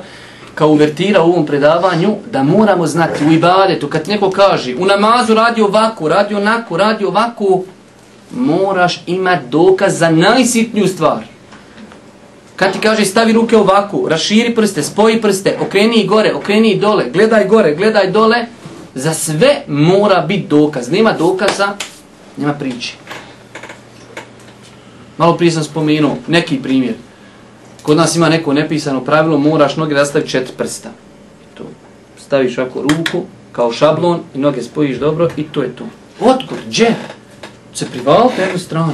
kao 0.54 0.68
uvertira 0.68 1.22
u 1.22 1.30
ovom 1.32 1.46
predavanju, 1.46 2.16
da 2.32 2.42
moramo 2.42 2.86
znati 2.86 3.24
u 3.24 3.32
ibadetu, 3.32 3.88
kad 3.88 4.08
neko 4.08 4.30
kaže 4.30 4.74
u 4.78 4.86
namazu 4.86 5.34
radi 5.34 5.62
ovako, 5.62 6.08
radi 6.08 6.34
onako, 6.34 6.76
radi 6.76 7.04
ovako, 7.04 7.62
moraš 8.30 9.02
imati 9.06 9.48
dokaz 9.48 9.98
za 9.98 10.10
najsitniju 10.10 10.88
stvar. 10.88 11.31
Kad 12.56 12.72
ti 12.72 12.78
kaže 12.78 13.04
stavi 13.04 13.32
ruke 13.32 13.56
ovako, 13.56 14.08
raširi 14.08 14.54
prste, 14.54 14.82
spoji 14.82 15.20
prste, 15.20 15.56
okreni 15.60 15.96
i 15.96 16.06
gore, 16.06 16.34
okreni 16.34 16.72
i 16.72 16.78
dole, 16.78 17.04
gledaj 17.12 17.48
gore, 17.48 17.74
gledaj 17.74 18.10
dole, 18.10 18.46
za 18.94 19.14
sve 19.14 19.62
mora 19.66 20.20
biti 20.20 20.46
dokaz. 20.48 20.90
Nema 20.90 21.12
dokaza, 21.12 21.68
nema 22.36 22.52
priče. 22.52 22.94
Malo 25.18 25.36
prije 25.36 25.52
sam 25.52 25.64
spomenuo 25.64 26.16
neki 26.28 26.62
primjer. 26.62 26.94
Kod 27.82 27.96
nas 27.96 28.16
ima 28.16 28.28
neko 28.28 28.52
nepisano 28.52 29.04
pravilo, 29.04 29.38
moraš 29.38 29.76
noge 29.76 29.94
da 29.94 30.04
stavi 30.04 30.28
četiri 30.28 30.54
prsta. 30.56 30.90
To. 31.54 31.64
Staviš 32.18 32.58
ovako 32.58 32.82
ruku, 32.82 33.24
kao 33.52 33.72
šablon, 33.72 34.20
i 34.34 34.38
noge 34.38 34.62
spojiš 34.62 34.98
dobro, 34.98 35.28
i 35.36 35.42
to 35.42 35.62
je 35.62 35.76
to. 35.76 35.84
Otkud? 36.20 36.58
Gdje? 36.66 36.94
Se 37.74 37.90
privalite 37.90 38.42
jednu 38.42 38.58
stranu. 38.58 38.92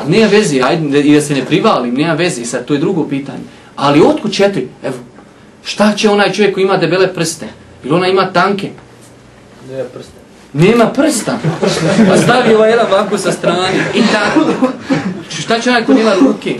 A 0.00 0.04
nema 0.08 0.26
veze, 0.26 0.60
ajde, 0.62 1.00
i 1.00 1.14
da 1.14 1.20
se 1.20 1.34
ne 1.34 1.44
privalim, 1.44 1.94
nema 1.94 2.14
veze, 2.14 2.44
sad 2.44 2.64
to 2.64 2.74
je 2.74 2.80
drugo 2.80 3.08
pitanje. 3.08 3.44
Ali 3.76 4.00
otkud 4.00 4.32
četiri? 4.32 4.68
Evo, 4.82 4.94
šta 5.64 5.92
će 5.96 6.10
onaj 6.10 6.32
čovjek 6.32 6.54
koji 6.54 6.64
ima 6.64 6.76
debele 6.76 7.14
prste? 7.14 7.46
Ili 7.84 7.94
ona 7.94 8.06
ima 8.06 8.32
tanke? 8.32 8.70
Nema 9.70 9.84
prsta. 9.84 10.12
Nema 10.52 10.86
prsta. 10.86 11.38
Pa 12.08 12.16
stavi 12.16 12.54
ovaj 12.54 12.70
jedan 12.70 12.86
ovako 12.92 13.18
sa 13.18 13.32
strane. 13.32 13.68
I 13.94 14.02
tako. 14.12 14.72
Šta 15.38 15.60
će 15.60 15.70
onaj 15.70 15.84
koji 15.84 16.00
ima 16.00 16.14
ruke? 16.14 16.58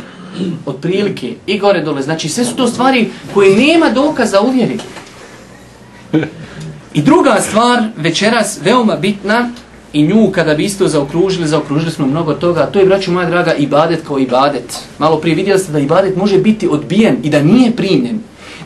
Od 0.66 0.76
prilike. 0.80 1.34
I 1.46 1.58
gore 1.58 1.80
dole. 1.80 2.02
Znači 2.02 2.28
sve 2.28 2.44
su 2.44 2.56
to 2.56 2.66
stvari 2.66 3.10
koje 3.34 3.56
nema 3.56 3.90
dokaza 3.90 4.40
uvjeri. 4.40 4.78
I 6.94 7.02
druga 7.02 7.36
stvar, 7.40 7.82
večeras, 7.96 8.58
veoma 8.62 8.96
bitna, 8.96 9.50
i 9.96 10.02
nju 10.02 10.30
kada 10.30 10.54
bi 10.54 10.64
isto 10.64 10.88
zaokružili, 10.88 11.48
zaokružili 11.48 11.90
smo 11.90 12.06
mnogo 12.06 12.34
toga, 12.34 12.66
to 12.66 12.78
je, 12.78 12.86
braću 12.86 13.12
moja 13.12 13.30
draga, 13.30 13.54
ibadet 13.54 14.06
kao 14.06 14.18
ibadet. 14.18 14.78
Malo 14.98 15.16
prije 15.16 15.34
vidjeli 15.34 15.60
ste 15.60 15.72
da 15.72 15.78
ibadet 15.78 16.16
može 16.16 16.38
biti 16.38 16.68
odbijen 16.68 17.16
i 17.22 17.30
da 17.30 17.42
nije 17.42 17.76
primljen. 17.76 18.20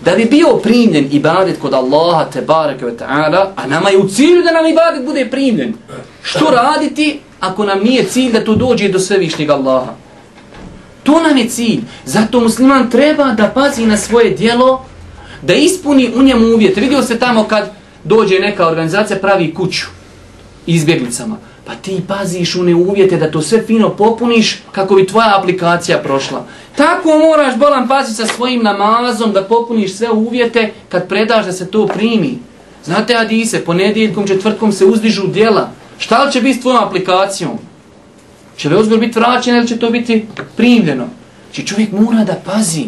Da 0.05 0.15
bi 0.15 0.25
bio 0.25 0.57
primljen 0.57 1.09
ibadet 1.13 1.61
kod 1.61 1.75
Allaha, 1.75 2.25
te 2.25 2.43
barake 2.43 2.85
ve 2.85 2.97
ta'ala, 2.97 3.47
a 3.57 3.67
nama 3.67 3.91
je 3.91 3.99
u 3.99 4.09
cilju 4.09 4.43
da 4.43 4.53
nam 4.53 4.67
ibadet 4.67 5.07
bude 5.07 5.31
primljen. 5.31 5.75
Što 6.23 6.51
raditi 6.51 7.21
ako 7.41 7.65
nam 7.65 7.81
nije 7.81 8.05
cilj 8.05 8.33
da 8.33 8.45
to 8.45 8.55
dođe 8.55 8.89
do 8.89 8.99
svevišnjeg 8.99 9.51
Allaha? 9.51 9.93
To 11.03 11.23
nam 11.23 11.37
je 11.37 11.49
cilj. 11.49 11.81
Zato 12.05 12.41
musliman 12.41 12.91
treba 12.91 13.25
da 13.33 13.49
pazi 13.49 13.87
na 13.87 13.97
svoje 13.97 14.31
dijelo, 14.31 14.85
da 15.43 15.55
ispuni 15.55 16.11
u 16.17 16.23
njemu 16.23 16.47
uvjete. 16.47 16.81
Vidio 16.81 17.03
se 17.03 17.19
tamo 17.19 17.45
kad 17.45 17.71
dođe 18.05 18.39
neka 18.39 18.67
organizacija, 18.67 19.19
pravi 19.19 19.55
kuću 19.55 20.00
izbjeglicama. 20.67 21.37
Pa 21.67 21.75
ti 21.75 22.01
paziš 22.09 22.55
u 22.55 22.63
neuvjete 22.63 23.17
da 23.17 23.31
to 23.31 23.43
sve 23.43 23.63
fino 23.63 23.91
popuniš 23.91 24.63
kako 24.73 24.95
bi 24.95 25.07
tvoja 25.07 25.39
aplikacija 25.39 25.99
prošla. 25.99 26.45
Tako 26.77 27.19
moraš 27.19 27.57
bolan 27.57 27.89
paziti 27.89 28.17
sa 28.17 28.27
svojim 28.27 28.63
namazom 28.63 29.33
da 29.33 29.45
popuniš 29.45 29.95
sve 29.95 30.11
uvjete 30.11 30.73
kad 30.89 31.09
predaš 31.09 31.47
da 31.47 31.53
se 31.53 31.71
to 31.71 31.87
primi. 31.87 32.39
Znate 32.85 33.17
Adise, 33.17 33.65
ponedjeljkom, 33.65 34.27
četvrtkom 34.27 34.73
se 34.73 34.85
uzdižu 34.85 35.27
djela. 35.27 35.71
Šta 35.99 36.25
li 36.25 36.33
će 36.33 36.41
biti 36.41 36.59
s 36.59 36.63
tvojom 36.63 36.85
aplikacijom? 36.85 37.59
Će 38.57 38.69
li 38.69 38.77
ozgor 38.77 38.99
biti 38.99 39.19
vraćen 39.19 39.57
ili 39.57 39.69
će 39.69 39.79
to 39.79 39.91
biti 39.91 40.27
primljeno? 40.57 41.09
Či 41.53 41.67
čovjek 41.67 41.93
mora 41.93 42.25
da 42.25 42.35
pazi. 42.45 42.85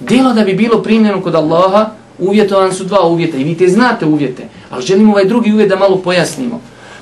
Djelo 0.00 0.32
da 0.32 0.44
bi 0.44 0.54
bilo 0.54 0.82
primljeno 0.82 1.22
kod 1.22 1.34
Allaha, 1.34 1.90
uvjetovan 2.18 2.74
su 2.74 2.84
dva 2.84 3.06
uvjeta 3.06 3.36
i 3.36 3.44
vi 3.44 3.54
te 3.54 3.68
znate 3.68 4.06
uvjete. 4.06 4.48
Ali 4.70 4.86
želimo 4.86 5.12
ovaj 5.12 5.24
drugi 5.24 5.52
uvjet 5.52 5.68
da 5.68 5.76
malo 5.76 5.96
pojasnimo. 5.96 6.60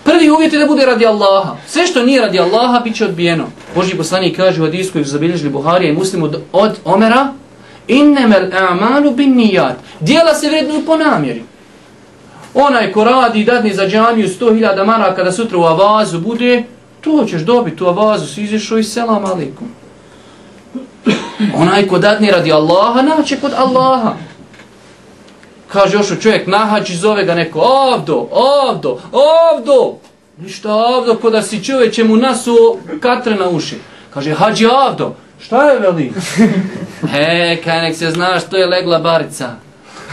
Prvi 0.08 0.30
uvjet 0.30 0.52
je 0.52 0.58
da 0.58 0.66
bude 0.66 0.86
radi 0.86 1.06
Allaha. 1.06 1.56
Sve 1.66 1.86
što 1.86 2.02
nije 2.02 2.20
radi 2.20 2.40
Allaha, 2.40 2.80
bit 2.84 2.96
će 2.96 3.04
odbijeno. 3.04 3.44
Boži 3.74 3.96
poslanik 3.96 4.36
kaže 4.36 4.62
u 4.62 4.64
hadisku 4.64 4.92
koji 4.92 5.04
su 5.04 5.10
zabilježili 5.10 5.50
Buharija 5.50 5.90
i 5.90 5.94
muslimu 5.94 6.24
od, 6.24 6.42
od 6.52 6.78
Omera, 6.84 7.32
innemel 7.88 8.42
a'malu 8.52 9.14
bin 9.14 9.36
nijad. 9.36 9.76
Dijela 10.00 10.34
se 10.34 10.48
vrednuju 10.48 10.86
po 10.86 10.96
namjeri. 10.96 11.42
Onaj 12.54 12.92
ko 12.92 13.04
radi 13.04 13.44
dadni 13.44 13.74
za 13.74 13.88
džamiju 13.88 14.28
100.000 14.28 14.86
maraka 14.86 15.14
kada 15.14 15.32
sutra 15.32 15.58
u 15.58 15.62
avazu 15.62 16.20
bude, 16.20 16.64
to 17.00 17.24
ćeš 17.28 17.42
dobiti 17.42 17.84
u 17.84 17.86
avazu, 17.86 18.26
si 18.26 18.42
izišao 18.42 18.78
i 18.78 18.84
selam 18.84 19.24
alikum. 19.24 19.68
Onaj 21.54 21.86
ko 21.86 21.98
dadni 21.98 22.30
radi 22.30 22.52
Allaha, 22.52 23.02
naće 23.02 23.36
kod 23.36 23.52
Allaha. 23.56 24.14
Kaže 25.68 25.96
još 25.96 26.20
čovjek 26.22 26.46
nahađi, 26.46 26.96
zove 26.96 27.24
ga 27.24 27.34
neko, 27.34 27.60
ovdo, 27.60 28.28
ovdo, 28.30 28.98
ovdo. 29.12 29.96
Ništa 30.38 30.74
ovdo, 30.74 31.14
ko 31.14 31.30
da 31.30 31.42
si 31.42 31.64
čovječe 31.64 32.04
mu 32.04 32.16
nasu 32.16 32.78
katre 33.00 33.34
na 33.34 33.48
uši. 33.48 33.76
Kaže, 34.14 34.34
hađi 34.34 34.66
ovdo. 34.66 35.14
Šta 35.40 35.70
je 35.70 35.78
veli? 35.78 36.12
He, 37.12 37.56
kaj 37.64 37.82
nek 37.82 37.96
se 37.96 38.10
zna 38.10 38.40
što 38.40 38.56
je 38.56 38.66
legla 38.66 38.98
barica. 38.98 39.50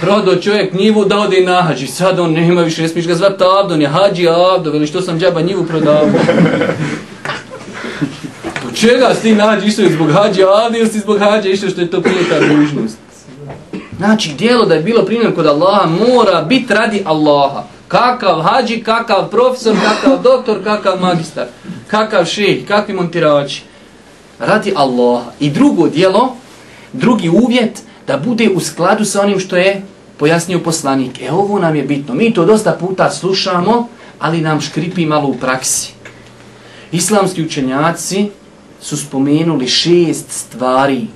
Prodo 0.02 0.36
čovjek 0.36 0.74
njivu 0.74 1.06
da 1.06 1.20
ode 1.20 1.42
na 1.42 1.62
hađi. 1.62 1.88
Sad 1.88 2.20
on 2.20 2.34
nema 2.34 2.62
više, 2.62 2.82
ne 2.82 2.88
smiješ 2.88 3.08
ga 3.08 3.16
zvati 3.16 3.44
Abdon, 3.62 3.82
je 3.82 3.88
hađi 3.88 4.28
Abdo, 4.30 4.72
veli 4.72 4.88
što 4.88 5.02
sam 5.02 5.20
džaba 5.20 5.42
njivu 5.42 5.66
prodavao. 5.66 6.10
Po 8.64 8.72
čega 8.80 9.14
si 9.16 9.22
ti 9.22 9.36
nađi 9.36 9.68
išao 9.68 9.90
zbog 9.90 10.12
hađi 10.12 10.44
Abdo 10.44 10.78
ili 10.78 10.90
si 10.90 11.00
zbog 11.00 11.20
hađa 11.20 11.50
išao 11.50 11.70
što 11.70 11.82
je 11.82 11.92
to 11.92 12.02
pijeta 12.02 12.40
dužnost? 12.40 13.05
Znači, 13.98 14.34
dijelo 14.34 14.66
da 14.66 14.74
je 14.74 14.84
bilo 14.84 15.06
primljeno 15.06 15.36
kod 15.36 15.46
Allaha 15.46 15.90
mora 15.90 16.42
biti 16.42 16.74
radi 16.74 17.04
Allaha. 17.06 17.64
Kakav 17.88 18.42
hađi, 18.42 18.84
kakav 18.84 19.30
profesor, 19.30 19.76
kakav 19.76 20.22
doktor, 20.24 20.64
kakav 20.64 21.02
magistar, 21.02 21.46
kakav 21.88 22.26
šejh, 22.26 22.68
kakvi 22.68 22.94
montirači. 22.94 23.64
Radi 24.40 24.74
Allaha. 24.76 25.32
I 25.40 25.50
drugo 25.50 25.88
dijelo, 25.88 26.36
drugi 26.94 27.30
uvjet, 27.30 27.82
da 28.08 28.18
bude 28.18 28.50
u 28.56 28.60
skladu 28.60 29.06
sa 29.06 29.22
onim 29.22 29.40
što 29.40 29.56
je 29.58 29.82
pojasnio 30.18 30.60
poslanik. 30.60 31.22
E 31.22 31.32
ovo 31.32 31.60
nam 31.60 31.76
je 31.76 31.84
bitno. 31.84 32.14
Mi 32.14 32.34
to 32.34 32.46
dosta 32.46 32.72
puta 32.72 33.12
slušamo, 33.12 33.88
ali 34.20 34.42
nam 34.42 34.62
škripi 34.62 35.06
malo 35.06 35.28
u 35.28 35.34
praksi. 35.34 35.94
Islamski 36.92 37.44
učenjaci 37.46 38.30
su 38.82 38.98
spomenuli 38.98 39.68
šest 39.68 40.26
stvari 40.32 41.08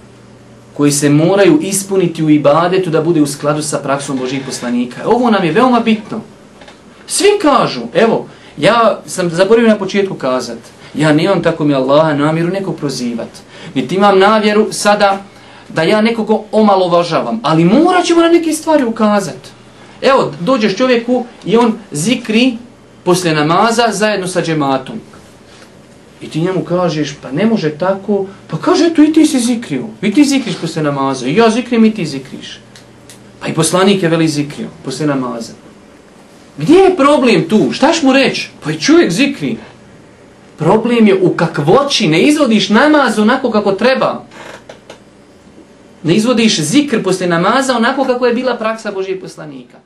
koji 0.80 0.92
se 0.92 1.10
moraju 1.10 1.60
ispuniti 1.62 2.24
u 2.24 2.30
ibadetu 2.30 2.90
da 2.90 3.02
bude 3.02 3.22
u 3.22 3.28
skladu 3.28 3.62
sa 3.62 3.78
praksom 3.78 4.18
Božih 4.18 4.42
poslanika. 4.46 5.02
Ovo 5.06 5.32
nam 5.32 5.44
je 5.44 5.52
veoma 5.52 5.80
bitno. 5.80 6.22
Svi 7.08 7.28
kažu, 7.42 7.82
evo, 7.94 8.28
ja 8.58 9.00
sam 9.06 9.30
zaboravio 9.30 9.70
na 9.70 9.78
početku 9.78 10.16
kazat, 10.16 10.58
ja 10.94 11.14
nemam 11.14 11.44
tako 11.44 11.64
mi 11.64 11.74
Allaha 11.74 12.14
namjeru 12.14 12.50
nekog 12.50 12.78
prozivat. 12.78 13.28
Niti 13.76 13.96
imam 13.96 14.20
navjeru 14.20 14.68
sada 14.72 15.18
da 15.70 15.84
ja 15.84 16.02
nekoga 16.02 16.38
omalovažavam, 16.52 17.40
ali 17.44 17.66
morat 17.66 18.06
ćemo 18.06 18.22
na 18.22 18.30
neke 18.30 18.54
stvari 18.54 18.84
ukazati. 18.84 19.50
Evo, 20.02 20.32
dođeš 20.40 20.78
čovjeku 20.78 21.26
i 21.46 21.58
on 21.58 21.74
zikri 21.92 22.58
poslije 23.04 23.36
namaza 23.36 23.88
zajedno 23.92 24.28
sa 24.28 24.42
džematom. 24.42 25.02
I 26.22 26.30
ti 26.30 26.42
njemu 26.42 26.64
kažeš, 26.64 27.16
pa 27.22 27.32
ne 27.32 27.46
može 27.46 27.70
tako, 27.70 28.26
pa 28.48 28.58
kaže, 28.58 28.86
eto 28.86 29.04
i 29.04 29.14
ti 29.14 29.26
si 29.26 29.40
zikrio, 29.40 29.86
i 30.02 30.14
ti 30.14 30.24
zikriš 30.24 30.56
posle 30.62 30.84
namaza, 30.84 31.28
i 31.28 31.36
ja 31.36 31.50
zikrim 31.50 31.86
i 31.86 31.94
ti 31.94 32.06
zikriš. 32.06 32.60
Pa 33.40 33.48
i 33.48 33.54
poslanik 33.54 34.04
je 34.04 34.10
veli 34.10 34.28
zikrio 34.28 34.68
posle 34.86 35.08
namaza. 35.08 35.54
Gdje 36.58 36.76
je 36.76 36.96
problem 36.96 37.50
tu? 37.50 37.72
Štaš 37.72 38.04
mu 38.04 38.14
reći? 38.14 38.50
Pa 38.64 38.72
i 38.72 38.80
čovjek 38.80 39.12
zikri. 39.12 39.58
Problem 40.58 41.08
je 41.08 41.20
u 41.22 41.36
kakvoći, 41.36 42.08
ne 42.08 42.22
izvodiš 42.22 42.70
namaz 42.70 43.20
onako 43.20 43.52
kako 43.52 43.72
treba 43.72 44.26
ne 46.04 46.16
izvodiš 46.16 46.60
zikr 46.60 47.04
posle 47.04 47.28
namaza 47.28 47.78
onako 47.78 48.04
kako 48.04 48.26
je 48.26 48.34
bila 48.34 48.58
praksa 48.58 48.92
Božijeg 48.92 49.22
poslanika. 49.22 49.78